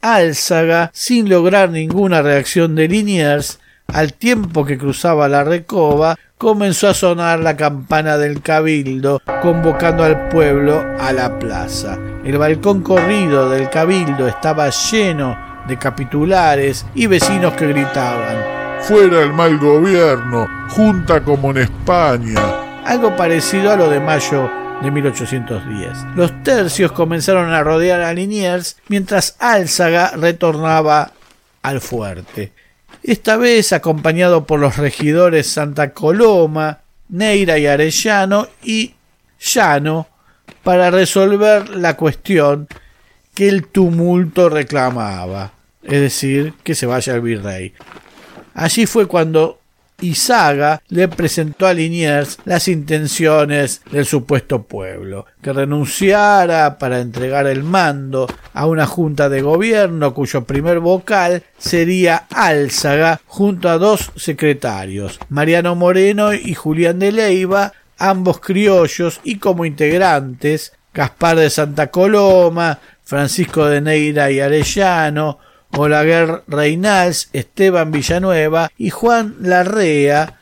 [0.00, 6.94] Álzaga, sin lograr ninguna reacción de Liniers, al tiempo que cruzaba la recoba, comenzó a
[6.94, 11.98] sonar la campana del cabildo, convocando al pueblo a la plaza.
[12.24, 18.54] El balcón corrido del cabildo estaba lleno de capitulares y vecinos que gritaban
[18.86, 22.38] Fuera el mal gobierno, junta como en España.
[22.84, 24.50] Algo parecido a lo de mayo
[24.82, 26.14] de 1810.
[26.14, 31.12] Los tercios comenzaron a rodear a Liniers mientras Álzaga retornaba
[31.62, 32.52] al fuerte.
[33.02, 38.96] Esta vez acompañado por los regidores Santa Coloma, Neira y Arellano y
[39.40, 40.08] Llano
[40.62, 42.68] para resolver la cuestión
[43.34, 47.74] que el tumulto reclamaba, es decir, que se vaya el virrey.
[48.54, 49.58] Allí fue cuando
[50.00, 57.62] Izaga le presentó a Liniers las intenciones del supuesto pueblo, que renunciara para entregar el
[57.62, 65.18] mando a una junta de gobierno cuyo primer vocal sería Álzaga junto a dos secretarios,
[65.28, 72.78] Mariano Moreno y Julián de Leiva, ambos criollos y como integrantes Gaspar de Santa Coloma,
[73.04, 75.38] Francisco de Neira y Arellano,
[75.70, 80.40] Olaguer Reinals, Esteban Villanueva y Juan Larrea,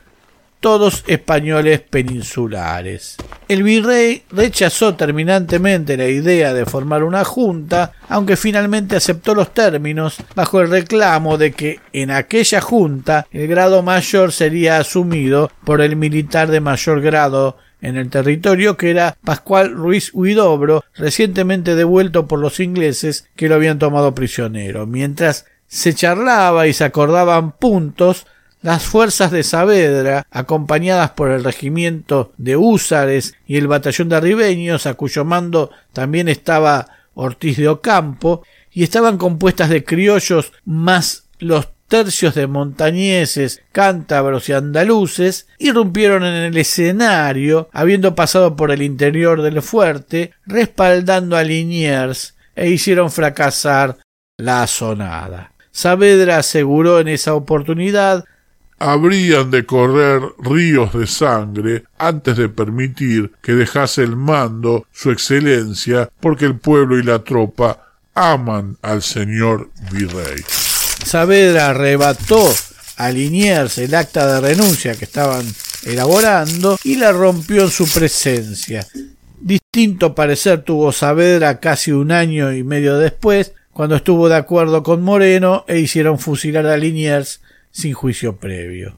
[0.63, 3.17] todos españoles peninsulares.
[3.49, 10.15] El virrey rechazó terminantemente la idea de formar una junta, aunque finalmente aceptó los términos
[10.35, 15.97] bajo el reclamo de que en aquella junta el grado mayor sería asumido por el
[15.97, 22.39] militar de mayor grado en el territorio que era Pascual Ruiz Huidobro, recientemente devuelto por
[22.39, 24.87] los ingleses que lo habían tomado prisionero.
[24.87, 28.25] Mientras se charlaba y se acordaban puntos,
[28.61, 34.87] las fuerzas de Saavedra, acompañadas por el regimiento de húsares y el batallón de arribeños,
[34.87, 41.67] a cuyo mando también estaba Ortiz de Ocampo, y estaban compuestas de criollos más los
[41.93, 49.43] tercios de montañeses, cántabros y andaluces irrumpieron en el escenario, habiendo pasado por el interior
[49.43, 53.97] del fuerte, respaldando a Liniers e hicieron fracasar
[54.37, 55.51] la asonada.
[55.69, 58.25] Saavedra aseguró en esa oportunidad
[58.79, 66.09] habrían de correr ríos de sangre antes de permitir que dejase el mando su excelencia,
[66.19, 70.43] porque el pueblo y la tropa aman al señor virrey.
[71.03, 72.49] Saavedra arrebató
[72.97, 75.45] a Liniers el acta de renuncia que estaban
[75.85, 78.87] elaborando y la rompió en su presencia.
[79.39, 85.01] Distinto parecer tuvo Saavedra casi un año y medio después, cuando estuvo de acuerdo con
[85.01, 88.95] Moreno e hicieron fusilar a Liniers sin juicio previo.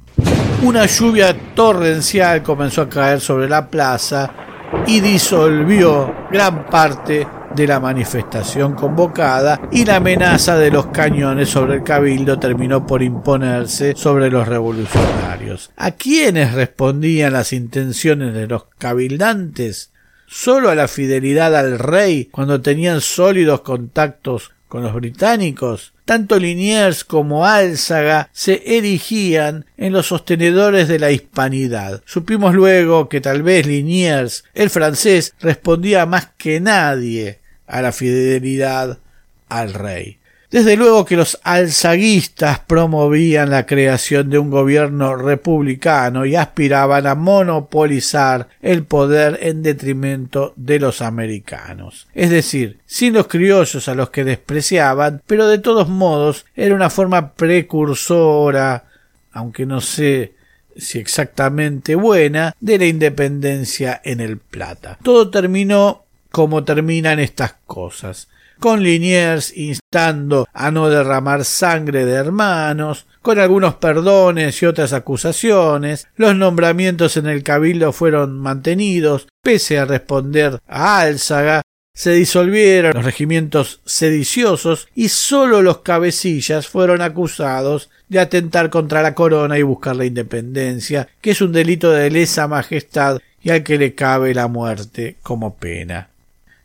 [0.62, 4.32] Una lluvia torrencial comenzó a caer sobre la plaza
[4.86, 11.76] y disolvió gran parte de la manifestación convocada y la amenaza de los cañones sobre
[11.76, 15.72] el cabildo terminó por imponerse sobre los revolucionarios.
[15.78, 19.92] ¿A quiénes respondían las intenciones de los cabildantes?
[20.28, 25.94] Solo a la fidelidad al rey cuando tenían sólidos contactos con los británicos.
[26.04, 32.02] Tanto Liniers como Álzaga se erigían en los sostenedores de la hispanidad.
[32.06, 39.00] Supimos luego que tal vez Liniers, el francés, respondía más que nadie a la fidelidad
[39.50, 40.18] al rey.
[40.56, 47.16] Desde luego que los alzaguistas promovían la creación de un gobierno republicano y aspiraban a
[47.16, 52.08] monopolizar el poder en detrimento de los americanos.
[52.14, 56.90] Es decir, sin los criollos a los que despreciaban, pero de todos modos era una
[56.90, 58.86] forma precursora,
[59.34, 60.36] aunque no sé
[60.78, 64.98] si exactamente buena, de la independencia en el Plata.
[65.04, 66.05] Todo terminó
[66.36, 68.28] como terminan estas cosas
[68.60, 76.10] con Liniers instando a no derramar sangre de hermanos, con algunos perdones y otras acusaciones,
[76.18, 81.62] los nombramientos en el cabildo fueron mantenidos, pese a responder a Álzaga,
[81.94, 89.16] se disolvieron los regimientos sediciosos y sólo los cabecillas fueron acusados de atentar contra la
[89.16, 93.78] corona y buscar la independencia, que es un delito de lesa majestad y al que
[93.78, 96.10] le cabe la muerte como pena.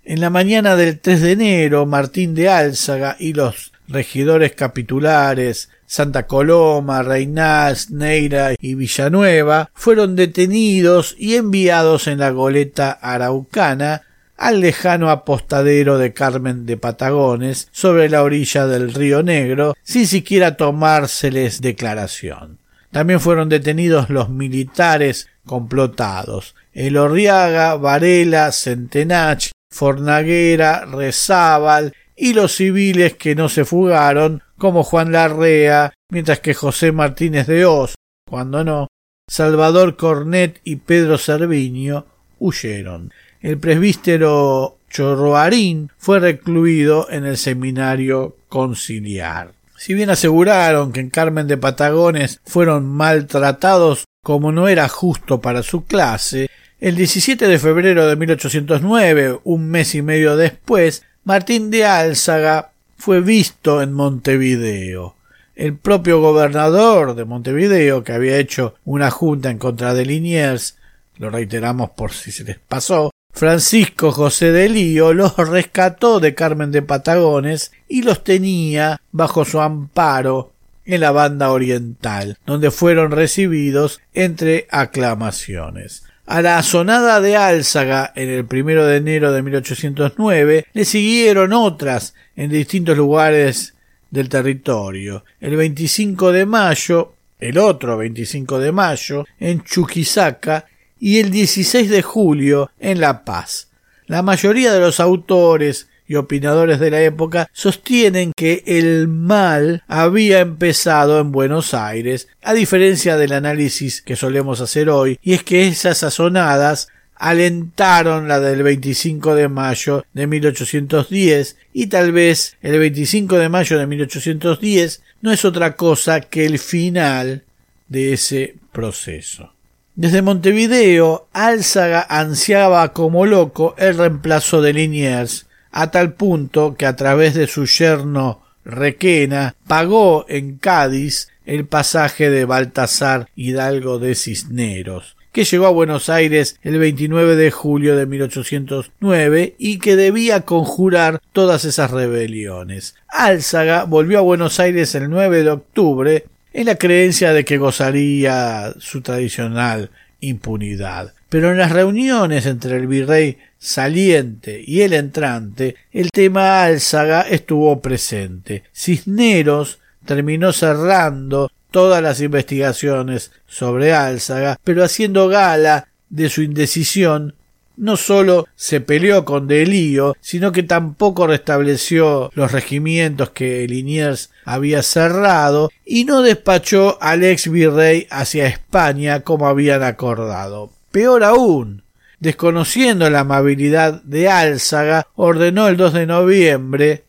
[0.05, 6.27] En la mañana del 3 de enero, Martín de Álzaga y los regidores capitulares Santa
[6.27, 14.03] Coloma, Reynás, Neira y Villanueva fueron detenidos y enviados en la goleta araucana
[14.37, 20.57] al lejano apostadero de Carmen de Patagones sobre la orilla del río Negro sin siquiera
[20.57, 22.59] tomárseles declaración.
[22.91, 33.35] También fueron detenidos los militares complotados, Elorriaga, Varela, Centenach, Fornaguera, Rezábal y los civiles que
[33.35, 37.95] no se fugaron, como Juan Larrea, mientras que José Martínez de Oz,
[38.29, 38.89] cuando no,
[39.27, 42.05] Salvador Cornet y Pedro Cerviño
[42.39, 43.13] huyeron.
[43.41, 49.53] El presbítero Chorroarín fue recluido en el seminario conciliar.
[49.77, 55.63] Si bien aseguraron que en Carmen de Patagones fueron maltratados como no era justo para
[55.63, 56.51] su clase,
[56.81, 63.21] el 17 de febrero de 1809, un mes y medio después, Martín de Álzaga fue
[63.21, 65.15] visto en Montevideo.
[65.55, 70.79] El propio gobernador de Montevideo, que había hecho una junta en contra de Liniers,
[71.19, 76.73] lo reiteramos por si se les pasó, Francisco José de Lío los rescató de Carmen
[76.73, 80.53] de Patagones y los tenía bajo su amparo
[80.87, 86.05] en la banda oriental, donde fueron recibidos entre aclamaciones.
[86.31, 92.15] A la sonada de Álzaga en el primero de enero de 1809 le siguieron otras
[92.37, 93.75] en distintos lugares
[94.13, 95.25] del territorio.
[95.41, 100.67] El 25 de mayo, el otro 25 de mayo, en Chuquisaca
[101.01, 103.67] y el 16 de julio en La Paz.
[104.07, 110.41] La mayoría de los autores y opinadores de la época sostienen que el mal había
[110.41, 115.69] empezado en Buenos Aires, a diferencia del análisis que solemos hacer hoy, y es que
[115.69, 123.39] esas sazonadas alentaron la del 25 de mayo de 1810 y tal vez el 25
[123.39, 127.45] de mayo de 1810 no es otra cosa que el final
[127.87, 129.53] de ese proceso.
[129.95, 136.97] Desde Montevideo, Álzaga ansiaba como loco el reemplazo de Liniers, a tal punto que a
[136.97, 145.17] través de su yerno Requena pagó en Cádiz el pasaje de Baltasar Hidalgo de Cisneros,
[145.33, 151.21] que llegó a Buenos Aires el 29 de julio de 1809 y que debía conjurar
[151.33, 152.95] todas esas rebeliones.
[153.09, 158.75] Álzaga volvió a Buenos Aires el 9 de octubre en la creencia de que gozaría
[158.79, 159.91] su tradicional
[160.21, 161.15] impunidad.
[161.31, 167.81] Pero en las reuniones entre el virrey saliente y el entrante, el tema Álzaga estuvo
[167.81, 168.65] presente.
[168.75, 177.37] Cisneros terminó cerrando todas las investigaciones sobre Álzaga, pero haciendo gala de su indecisión,
[177.77, 184.83] no sólo se peleó con Delío, sino que tampoco restableció los regimientos que Liniers había
[184.83, 190.73] cerrado y no despachó al ex virrey hacia España como habían acordado.
[190.91, 191.83] Peor aún,
[192.19, 197.05] desconociendo la amabilidad de Álzaga, ordenó el 2 de noviembre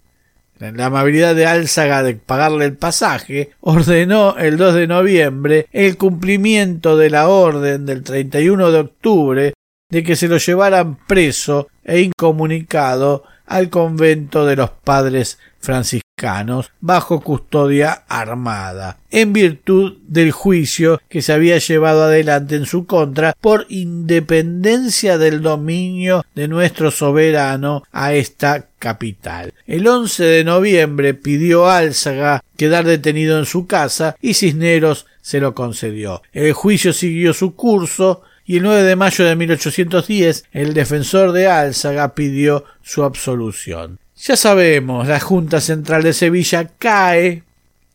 [0.69, 6.97] la amabilidad de Álzaga de pagarle el pasaje, ordenó el 2 de noviembre el cumplimiento
[6.97, 9.53] de la orden del 31 de octubre
[9.89, 17.21] de que se lo llevaran preso e incomunicado al convento de los padres franciscanos bajo
[17.21, 23.65] custodia armada, en virtud del juicio que se había llevado adelante en su contra por
[23.69, 29.53] independencia del dominio de nuestro soberano a esta capital.
[29.65, 35.55] El 11 de noviembre pidió Álzaga quedar detenido en su casa y Cisneros se lo
[35.55, 36.21] concedió.
[36.33, 41.47] El juicio siguió su curso y el 9 de mayo de 1810 el defensor de
[41.47, 43.99] Álzaga pidió su absolución.
[44.17, 47.43] Ya sabemos, la Junta Central de Sevilla cae.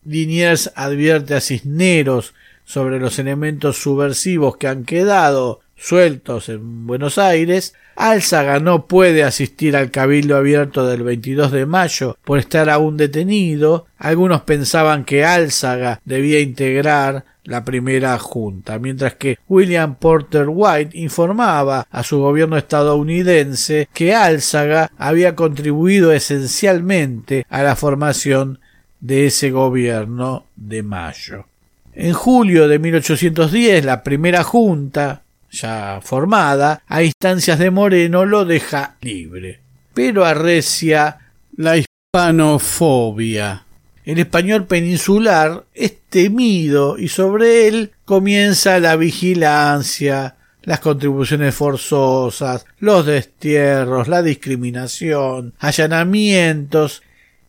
[0.04, 2.34] Liniers advierte a Cisneros
[2.64, 7.74] sobre los elementos subversivos que han quedado sueltos en Buenos Aires.
[7.94, 13.86] Álzaga no puede asistir al cabildo abierto del 22 de mayo por estar aún detenido.
[13.96, 21.86] Algunos pensaban que Álzaga debía integrar la primera junta, mientras que William Porter White informaba
[21.90, 28.58] a su gobierno estadounidense que Álzaga había contribuido esencialmente a la formación
[29.00, 31.46] de ese gobierno de mayo.
[31.94, 38.96] En julio de 1810, la primera junta, ya formada, a instancias de Moreno, lo deja
[39.00, 39.60] libre.
[39.94, 41.18] pero arrecia
[41.56, 43.65] la hispanofobia.
[44.06, 53.04] El español peninsular es temido y sobre él comienza la vigilancia, las contribuciones forzosas, los
[53.04, 57.02] destierros, la discriminación, allanamientos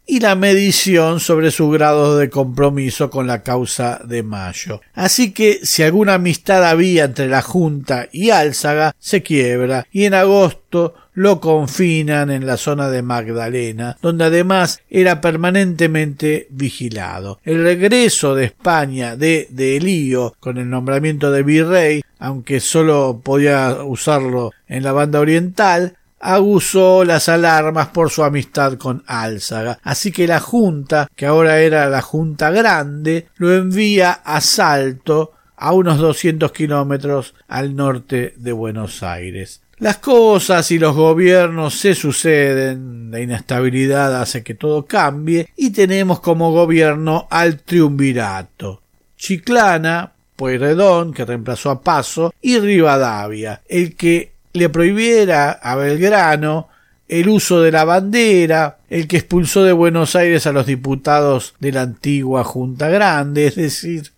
[0.07, 4.81] y la medición sobre su grado de compromiso con la causa de Mayo.
[4.95, 10.15] Así que si alguna amistad había entre la Junta y Álzaga, se quiebra y en
[10.15, 17.39] agosto lo confinan en la zona de Magdalena, donde además era permanentemente vigilado.
[17.43, 24.51] El regreso de España de Delío con el nombramiento de virrey, aunque solo podía usarlo
[24.67, 29.79] en la banda oriental, aguzó las alarmas por su amistad con Álzaga.
[29.81, 35.73] Así que la Junta, que ahora era la Junta Grande, lo envía a Salto, a
[35.73, 39.61] unos 200 kilómetros al norte de Buenos Aires.
[39.79, 46.19] Las cosas y los gobiernos se suceden, la inestabilidad hace que todo cambie y tenemos
[46.19, 48.81] como gobierno al triunvirato.
[49.17, 56.69] Chiclana, Pueyrredón, que reemplazó a Paso, y Rivadavia, el que le prohibiera a Belgrano
[57.07, 61.71] el uso de la bandera, el que expulsó de Buenos Aires a los diputados de
[61.71, 64.11] la antigua Junta Grande, es decir,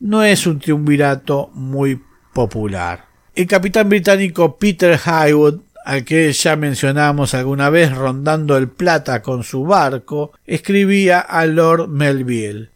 [0.00, 1.98] no es un triunvirato muy
[2.34, 3.11] popular.
[3.34, 9.42] El capitán británico Peter Highwood, al que ya mencionamos alguna vez rondando el Plata con
[9.42, 12.68] su barco, escribía a Lord Melville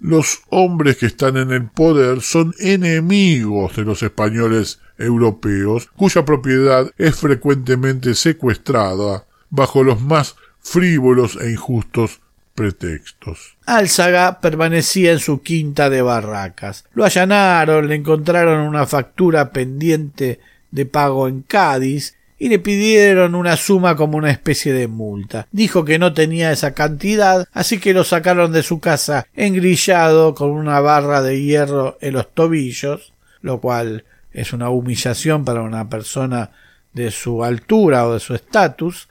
[0.00, 6.90] Los hombres que están en el poder son enemigos de los españoles europeos, cuya propiedad
[6.98, 12.20] es frecuentemente secuestrada bajo los más frívolos e injustos
[12.56, 13.56] pretextos.
[13.66, 16.84] Álzaga permanecía en su quinta de barracas.
[16.94, 20.40] Lo allanaron, le encontraron una factura pendiente
[20.72, 25.46] de pago en Cádiz y le pidieron una suma como una especie de multa.
[25.52, 30.50] Dijo que no tenía esa cantidad, así que lo sacaron de su casa engrillado con
[30.50, 36.50] una barra de hierro en los tobillos, lo cual es una humillación para una persona
[36.92, 39.08] de su altura o de su estatus,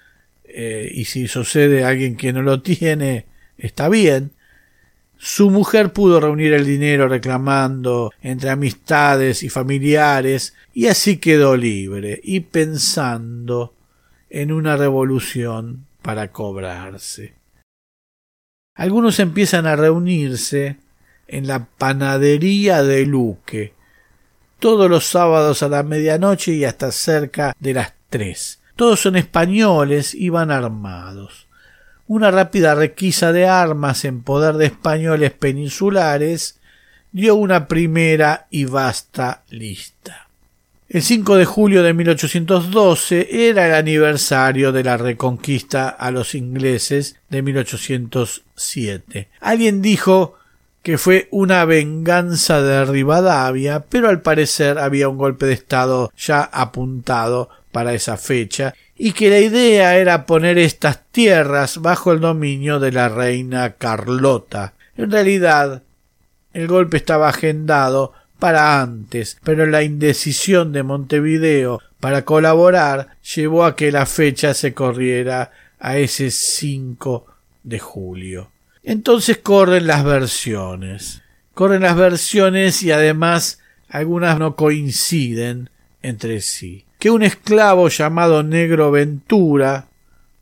[0.47, 3.25] eh, y si sucede a alguien que no lo tiene,
[3.57, 4.31] está bien.
[5.17, 12.19] Su mujer pudo reunir el dinero reclamando entre amistades y familiares y así quedó libre
[12.23, 13.73] y pensando
[14.29, 17.33] en una revolución para cobrarse.
[18.75, 20.77] Algunos empiezan a reunirse
[21.27, 23.73] en la panadería de Luque,
[24.59, 28.59] todos los sábados a la medianoche y hasta cerca de las tres.
[28.75, 31.44] Todos son españoles y van armados
[32.07, 36.59] una rápida requisa de armas en poder de españoles peninsulares
[37.11, 40.27] dio una primera y vasta lista.
[40.87, 47.15] El 5 de julio de 1812 era el aniversario de la reconquista a los ingleses
[47.29, 49.29] de 1807.
[49.39, 50.35] Alguien dijo
[50.83, 56.43] que fue una venganza de Rivadavia, pero al parecer había un golpe de Estado ya
[56.43, 62.79] apuntado para esa fecha y que la idea era poner estas tierras bajo el dominio
[62.79, 64.73] de la reina Carlota.
[64.95, 65.83] En realidad,
[66.53, 73.75] el golpe estaba agendado para antes, pero la indecisión de Montevideo para colaborar llevó a
[73.75, 77.25] que la fecha se corriera a ese 5
[77.63, 78.51] de julio.
[78.83, 81.21] Entonces corren las versiones.
[81.53, 85.69] Corren las versiones y además algunas no coinciden
[86.01, 89.89] entre sí que un esclavo llamado Negro Ventura,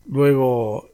[0.07, 0.89] luego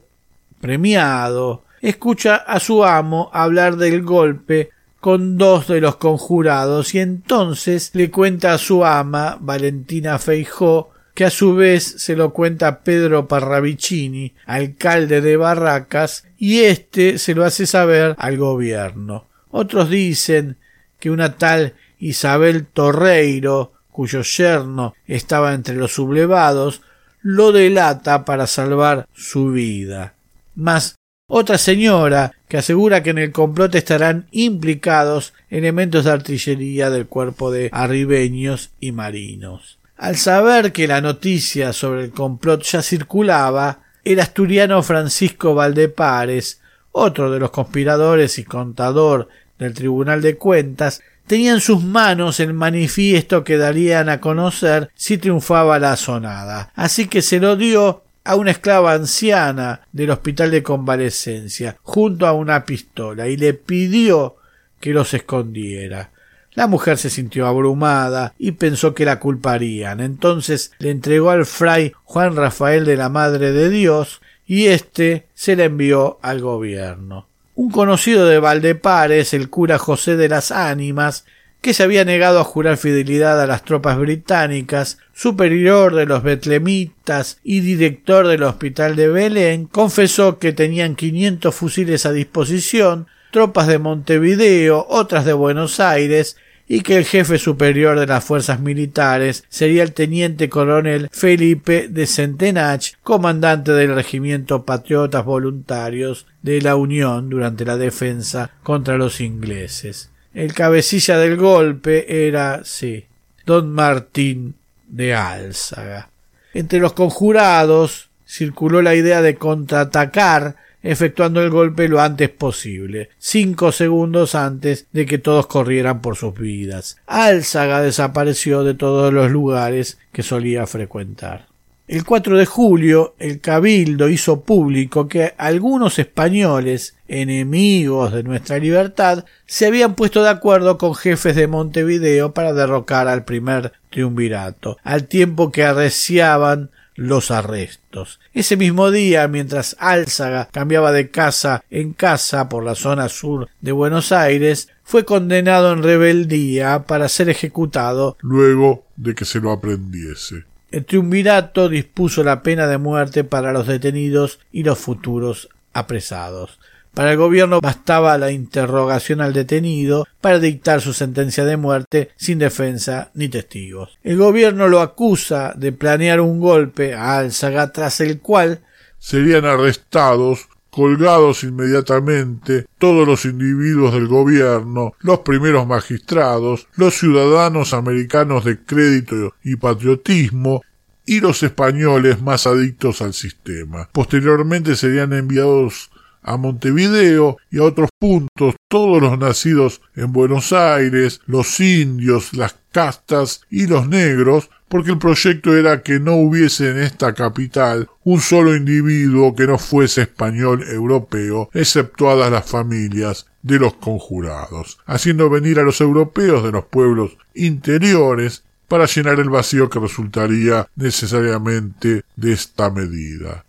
[0.59, 7.91] premiado, escucha a su amo hablar del golpe con dos de los conjurados y entonces
[7.93, 13.27] le cuenta a su ama, Valentina Feijó, que a su vez se lo cuenta Pedro
[13.27, 19.27] Parravicini, alcalde de Barracas, y éste se lo hace saber al gobierno.
[19.51, 20.57] Otros dicen
[20.99, 26.81] que una tal Isabel Torreiro, cuyo yerno estaba entre los sublevados,
[27.21, 30.13] lo delata para salvar su vida.
[30.55, 30.95] Mas
[31.31, 37.51] otra señora que asegura que en el complot estarán implicados elementos de artillería del cuerpo
[37.51, 39.77] de arribeños y marinos.
[39.95, 46.61] Al saber que la noticia sobre el complot ya circulaba, el asturiano Francisco Valdepares,
[46.91, 49.27] otro de los conspiradores y contador
[49.59, 55.19] del Tribunal de Cuentas, tenía en sus manos el manifiesto que darían a conocer si
[55.19, 56.71] triunfaba la sonada.
[56.73, 62.33] Así que se lo dio a una esclava anciana del hospital de convalecencia, junto a
[62.33, 64.37] una pistola, y le pidió
[64.79, 66.09] que los escondiera.
[66.53, 69.99] La mujer se sintió abrumada y pensó que la culparían.
[69.99, 75.55] Entonces le entregó al fray Juan Rafael de la Madre de Dios y éste se
[75.55, 77.28] la envió al gobierno.
[77.59, 81.25] Un conocido de Valdepares, el cura José de las Ánimas,
[81.59, 87.39] que se había negado a jurar fidelidad a las tropas británicas, superior de los betlemitas
[87.43, 93.77] y director del hospital de Belén, confesó que tenían quinientos fusiles a disposición, tropas de
[93.77, 96.37] Montevideo, otras de Buenos Aires,
[96.71, 102.05] y que el jefe superior de las fuerzas militares sería el teniente coronel Felipe de
[102.05, 110.11] Centenach, comandante del regimiento Patriotas Voluntarios de la Unión durante la defensa contra los ingleses.
[110.35, 113.07] El cabecilla del golpe era, sí,
[113.47, 114.53] don Martín
[114.87, 116.11] de Álzaga.
[116.53, 123.71] Entre los conjurados circuló la idea de contraatacar efectuando el golpe lo antes posible, cinco
[123.71, 126.97] segundos antes de que todos corrieran por sus vidas.
[127.07, 131.49] Álzaga desapareció de todos los lugares que solía frecuentar.
[131.89, 139.25] El 4 de julio, el Cabildo hizo público que algunos españoles, enemigos de nuestra libertad,
[139.47, 145.07] se habían puesto de acuerdo con jefes de Montevideo para derrocar al primer triunvirato, al
[145.07, 146.69] tiempo que arreciaban
[146.99, 148.19] los arrestos.
[148.33, 153.71] Ese mismo día, mientras Álzaga cambiaba de casa en casa por la zona sur de
[153.71, 160.43] Buenos Aires, fue condenado en rebeldía para ser ejecutado luego de que se lo aprendiese.
[160.71, 166.59] El triunvirato dispuso la pena de muerte para los detenidos y los futuros apresados.
[166.99, 172.39] Para el gobierno bastaba la interrogación al detenido para dictar su sentencia de muerte sin
[172.39, 173.97] defensa ni testigos.
[174.03, 178.59] El gobierno lo acusa de planear un golpe a Álzaga tras el cual
[178.97, 188.43] serían arrestados colgados inmediatamente todos los individuos del gobierno, los primeros magistrados, los ciudadanos americanos
[188.43, 190.63] de crédito y patriotismo,
[191.05, 193.89] y los españoles más adictos al sistema.
[193.93, 195.89] Posteriormente serían enviados
[196.21, 202.55] a Montevideo y a otros puntos todos los nacidos en Buenos Aires, los indios, las
[202.71, 208.21] castas y los negros, porque el proyecto era que no hubiese en esta capital un
[208.21, 215.59] solo individuo que no fuese español europeo, exceptuadas las familias de los conjurados, haciendo venir
[215.59, 222.31] a los europeos de los pueblos interiores para llenar el vacío que resultaría necesariamente de
[222.31, 223.43] esta medida.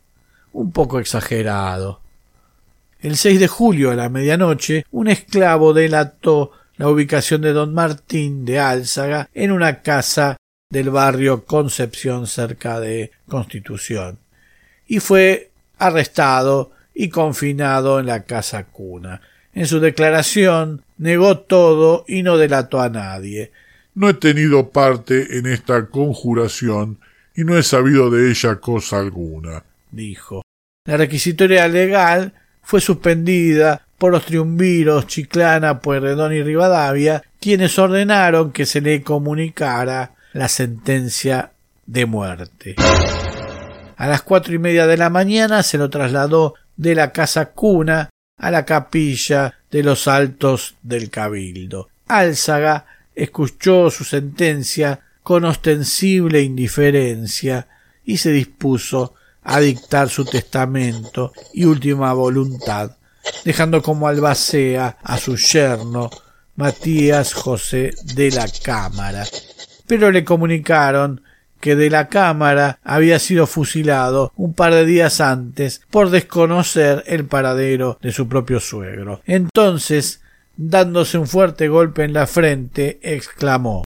[0.53, 2.00] Un poco exagerado.
[3.03, 8.45] El 6 de julio a la medianoche, un esclavo delató la ubicación de don Martín
[8.45, 10.37] de Álzaga en una casa
[10.71, 14.19] del barrio Concepción cerca de Constitución
[14.87, 19.23] y fue arrestado y confinado en la casa cuna.
[19.55, 23.51] En su declaración negó todo y no delató a nadie.
[23.95, 26.99] No he tenido parte en esta conjuración
[27.35, 30.43] y no he sabido de ella cosa alguna, dijo.
[30.87, 38.65] La requisitoria legal fue suspendida por los triunviros Chiclana, Pueyrredón y Rivadavia, quienes ordenaron que
[38.67, 41.53] se le comunicara la sentencia
[41.87, 42.77] de muerte.
[43.97, 48.09] A las cuatro y media de la mañana se lo trasladó de la casa cuna
[48.39, 51.89] a la capilla de los altos del cabildo.
[52.09, 57.69] Álzaga escuchó su sentencia con ostensible indiferencia
[58.05, 62.97] y se dispuso a dictar su testamento y última voluntad,
[63.45, 66.11] dejando como albacea a su yerno
[66.57, 69.25] Matías José de la Cámara,
[69.87, 71.23] pero le comunicaron
[71.61, 77.27] que de la Cámara había sido fusilado un par de días antes por desconocer el
[77.27, 79.21] paradero de su propio suegro.
[79.27, 80.23] Entonces,
[80.57, 83.85] dándose un fuerte golpe en la frente, exclamó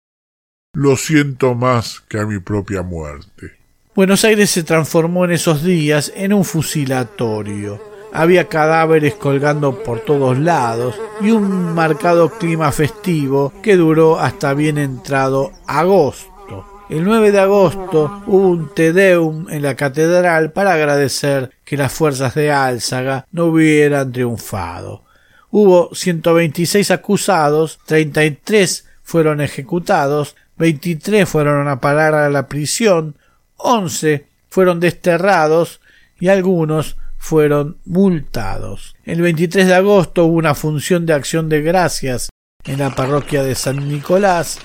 [0.74, 3.61] Lo siento más que a mi propia muerte.
[3.94, 7.82] Buenos Aires se transformó en esos días en un fusilatorio.
[8.14, 14.78] Había cadáveres colgando por todos lados y un marcado clima festivo que duró hasta bien
[14.78, 16.86] entrado agosto.
[16.90, 21.92] El 9 de agosto hubo un Te Deum en la catedral para agradecer que las
[21.92, 25.04] fuerzas de Álzaga no hubieran triunfado.
[25.50, 33.18] Hubo 126 acusados, 33 fueron ejecutados, 23 fueron a parar a la prisión,
[33.64, 35.82] 11 fueron desterrados
[36.20, 38.96] y algunos fueron multados.
[39.06, 42.30] El 23 de agosto hubo una función de acción de gracias
[42.66, 44.60] en la parroquia de San Nicolás,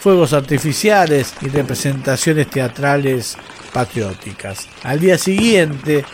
[0.00, 3.36] fuegos artificiales y representaciones teatrales
[3.72, 4.68] patrióticas.
[4.82, 6.04] Al día siguiente,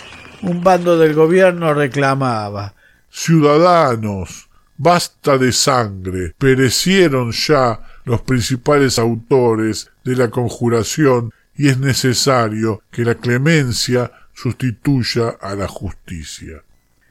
[0.43, 2.75] un bando del gobierno reclamaba
[3.11, 12.83] Ciudadanos, Basta de sangre, perecieron ya los principales autores de la conjuración y es necesario
[12.91, 16.63] que la clemencia sustituya a la justicia.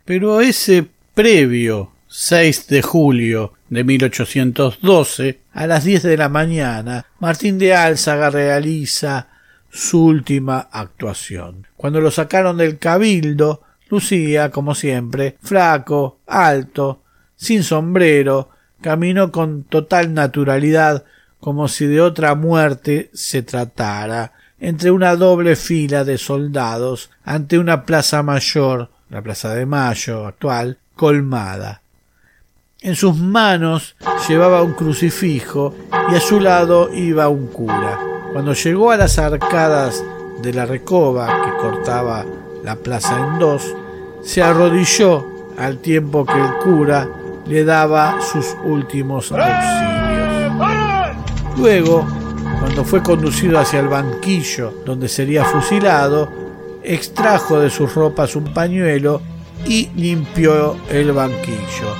[0.05, 7.57] Pero ese previo 6 de julio de 1812, a las 10 de la mañana, Martín
[7.57, 9.29] de Álzaga realiza
[9.71, 11.65] su última actuación.
[11.75, 17.01] Cuando lo sacaron del cabildo, lucía, como siempre, flaco, alto,
[17.35, 18.49] sin sombrero,
[18.81, 21.05] caminó con total naturalidad
[21.43, 24.31] como si de otra muerte se tratara,
[24.61, 30.77] entre una doble fila de soldados ante una plaza mayor, la Plaza de Mayo actual,
[30.95, 31.81] colmada.
[32.79, 33.97] En sus manos
[34.29, 35.75] llevaba un crucifijo
[36.09, 37.99] y a su lado iba un cura.
[38.31, 40.01] Cuando llegó a las arcadas
[40.41, 42.25] de la recoba que cortaba
[42.63, 43.75] la plaza en dos,
[44.23, 45.27] se arrodilló
[45.57, 47.09] al tiempo que el cura
[47.45, 50.03] le daba sus últimos auxilios.
[51.58, 52.06] Luego,
[52.60, 56.30] cuando fue conducido hacia el banquillo donde sería fusilado,
[56.84, 59.22] extrajo de sus ropas un pañuelo
[59.66, 61.95] y limpió el banquillo.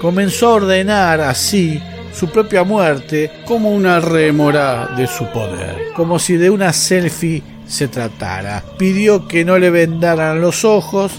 [0.00, 1.80] Comenzó a ordenar así
[2.12, 7.88] su propia muerte como una rémora de su poder, como si de una selfie se
[7.88, 8.62] tratara.
[8.78, 11.12] Pidió que no le vendaran los ojos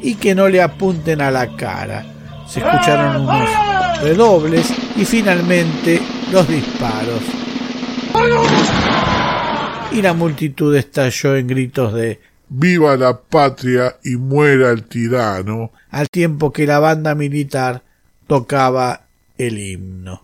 [0.00, 2.04] y que no le apunten a la cara.
[2.48, 3.50] Se escucharon unos
[4.00, 5.95] redobles y finalmente
[6.32, 7.22] los disparos.
[9.92, 16.08] Y la multitud estalló en gritos de Viva la patria y muera el tirano, al
[16.08, 17.82] tiempo que la banda militar
[18.28, 19.02] tocaba
[19.36, 20.22] el himno.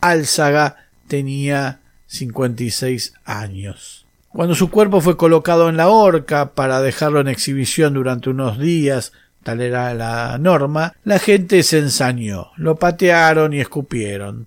[0.00, 4.06] Álzaga tenía cincuenta y seis años.
[4.28, 9.12] Cuando su cuerpo fue colocado en la horca para dejarlo en exhibición durante unos días,
[9.42, 14.46] tal era la norma, la gente se ensañó, lo patearon y escupieron.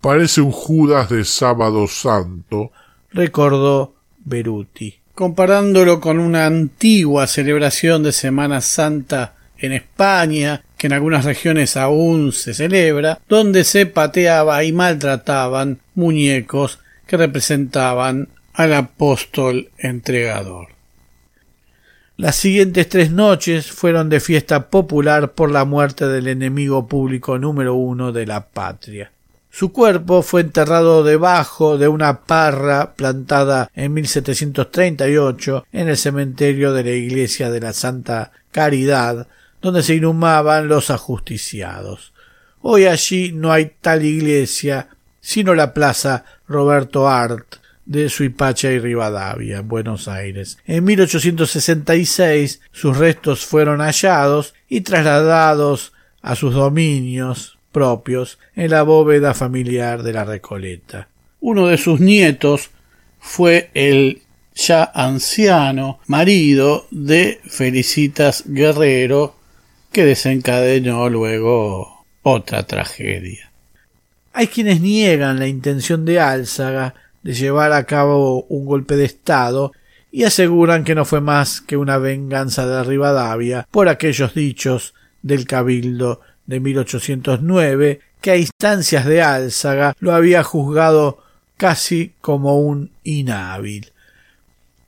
[0.00, 2.70] Parece un Judas de sábado santo,
[3.10, 3.94] recordó
[4.24, 11.76] Beruti comparándolo con una antigua celebración de Semana Santa en España, que en algunas regiones
[11.76, 16.78] aún se celebra, donde se pateaba y maltrataban muñecos
[17.08, 20.68] que representaban al apóstol entregador.
[22.16, 27.74] Las siguientes tres noches fueron de fiesta popular por la muerte del enemigo público número
[27.74, 29.10] uno de la patria.
[29.58, 36.84] Su cuerpo fue enterrado debajo de una parra plantada en 1738 en el cementerio de
[36.84, 39.26] la iglesia de la Santa Caridad,
[39.60, 42.12] donde se inhumaban los ajusticiados.
[42.62, 44.90] Hoy allí no hay tal iglesia,
[45.20, 50.58] sino la plaza Roberto Art de Suipacha y Rivadavia, en Buenos Aires.
[50.68, 59.34] En 1866 sus restos fueron hallados y trasladados a sus dominios propios en la bóveda
[59.34, 61.06] familiar de la Recoleta.
[61.38, 62.70] Uno de sus nietos
[63.20, 64.22] fue el
[64.52, 69.36] ya anciano marido de Felicitas Guerrero,
[69.92, 73.52] que desencadenó luego otra tragedia.
[74.32, 79.70] Hay quienes niegan la intención de Álzaga de llevar a cabo un golpe de Estado
[80.10, 85.46] y aseguran que no fue más que una venganza de Rivadavia por aquellos dichos del
[85.46, 91.22] cabildo de 1809 que a instancias de Álzaga lo había juzgado
[91.56, 93.92] casi como un inhábil.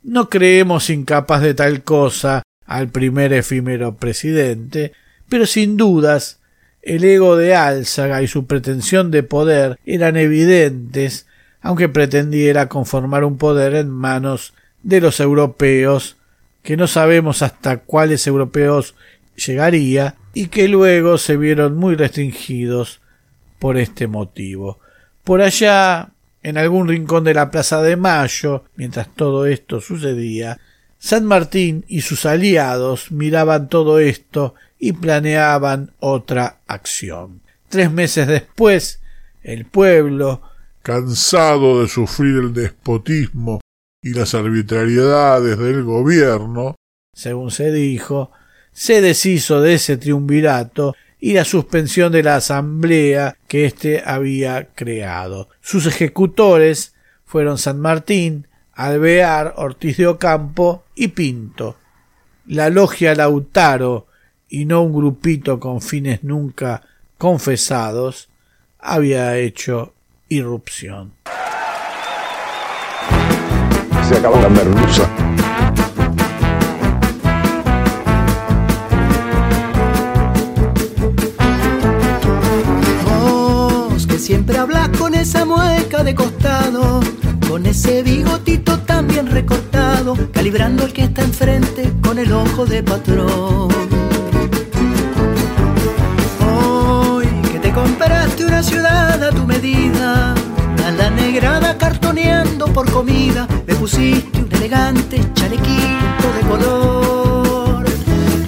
[0.02, 4.92] No creemos incapaz de tal cosa al primer efímero presidente,
[5.28, 6.38] pero sin dudas
[6.82, 11.26] el ego de Álzaga y su pretensión de poder eran evidentes,
[11.60, 16.16] aunque pretendiera conformar un poder en manos de los europeos,
[16.62, 18.94] que no sabemos hasta cuáles europeos
[19.46, 23.00] llegaría y que luego se vieron muy restringidos
[23.58, 24.78] por este motivo.
[25.24, 26.10] Por allá,
[26.42, 30.58] en algún rincón de la Plaza de Mayo, mientras todo esto sucedía,
[30.98, 37.40] San Martín y sus aliados miraban todo esto y planeaban otra acción.
[37.68, 39.00] Tres meses después,
[39.42, 40.42] el pueblo,
[40.82, 43.60] cansado de sufrir el despotismo
[44.02, 46.74] y las arbitrariedades del gobierno,
[47.14, 48.32] según se dijo,
[48.72, 55.48] se deshizo de ese triunvirato y la suspensión de la asamblea que éste había creado.
[55.60, 56.94] Sus ejecutores
[57.26, 61.76] fueron San Martín, Alvear, Ortiz de Ocampo y Pinto.
[62.46, 64.06] La logia Lautaro,
[64.48, 66.82] y no un grupito con fines nunca
[67.18, 68.30] confesados,
[68.78, 69.92] había hecho
[70.28, 71.12] irrupción.
[74.08, 75.08] Se acabó la merluza.
[84.50, 87.00] Siempre hablas con esa mueca de costado,
[87.48, 92.82] con ese bigotito tan bien recortado, calibrando el que está enfrente con el ojo de
[92.82, 93.68] patrón.
[96.46, 100.34] Hoy que te compraste una ciudad a tu medida,
[100.86, 107.84] a la negrada cartoneando por comida, me pusiste un elegante chalequito de color.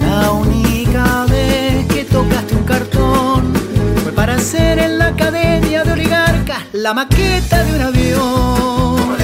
[0.00, 3.53] La única vez que tocaste un cartón
[4.03, 5.71] fue para hacer en la oligarcas
[6.83, 9.16] la maqueta de un avión.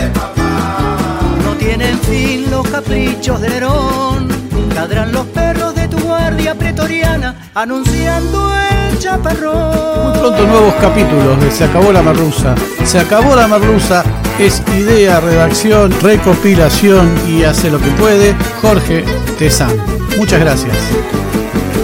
[1.45, 4.29] No tienen fin los caprichos de Nerón,
[4.77, 10.05] ladran los perros de tu guardia pretoriana anunciando el chaparrón.
[10.05, 12.55] Muy pronto nuevos capítulos de Se acabó la merluza.
[12.85, 14.05] Se acabó la merluza
[14.39, 19.05] es idea, redacción, recopilación y hace lo que puede Jorge
[19.37, 19.77] Tezán.
[20.17, 20.77] Muchas gracias.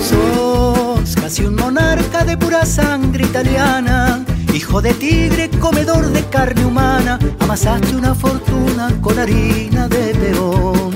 [0.08, 4.23] Sos casi un monarca de pura sangre italiana,
[4.74, 10.92] hijo de tigre, comedor de carne humana, amasaste una fortuna con harina de peón.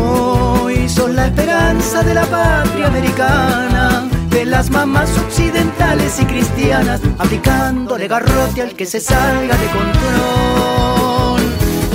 [0.00, 8.08] Hoy sos la esperanza de la patria americana, de las mamás occidentales y cristianas, aplicándole
[8.08, 11.40] garrote al que se salga de control.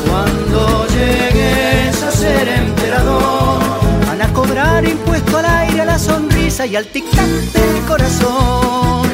[0.08, 3.60] Cuando llegues a ser emperador,
[4.08, 9.07] van a cobrar impuesto al aire, a la sonrisa y al tic-tac del corazón.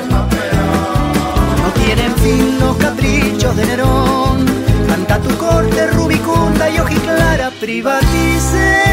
[2.59, 4.45] Los caprichos de Nerón.
[4.87, 8.92] Canta tu corte rubicunda y ojiclara, privaticen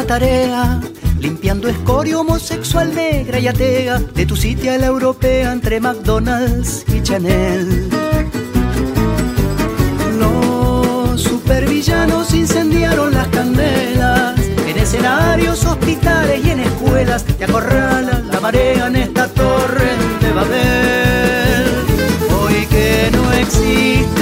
[0.00, 0.80] tarea,
[1.20, 7.02] limpiando escorio homosexual negra y atea de tu sitio a la europea entre McDonald's y
[7.02, 7.90] Chanel.
[10.18, 17.24] Los supervillanos incendiaron las candelas en escenarios, hospitales y en escuelas.
[17.24, 19.90] Te acorralan la marea en esta torre
[20.20, 21.66] de Babel.
[22.40, 24.21] Hoy que no existe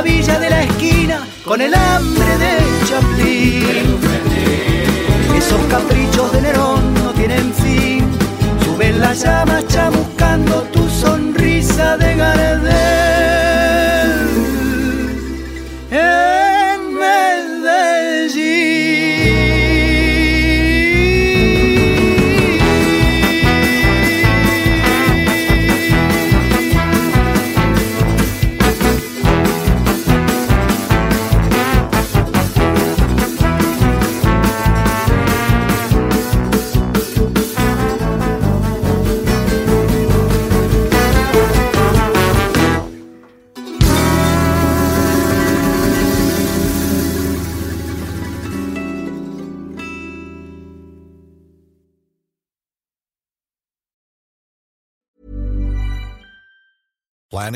[0.00, 3.98] la villa de la esquina con el hambre de Chaplin.
[5.36, 8.06] Esos caprichos de Nerón no tienen fin,
[8.64, 10.09] suben las llamas chamuscando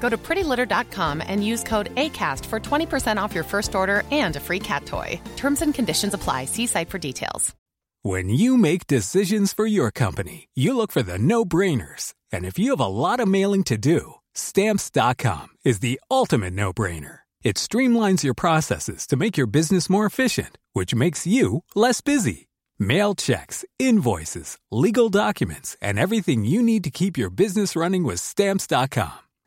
[0.00, 4.40] Go to prettylitter.com and use code ACAST for 20% off your first order and a
[4.40, 5.20] free cat toy.
[5.36, 6.44] Terms and conditions apply.
[6.44, 7.54] See site for details.
[8.02, 12.14] When you make decisions for your company, you look for the no brainers.
[12.30, 16.72] And if you have a lot of mailing to do, stamps.com is the ultimate no
[16.72, 17.20] brainer.
[17.42, 22.46] It streamlines your processes to make your business more efficient, which makes you less busy.
[22.78, 28.20] Mail checks, invoices, legal documents, and everything you need to keep your business running with
[28.20, 29.25] stamps.com.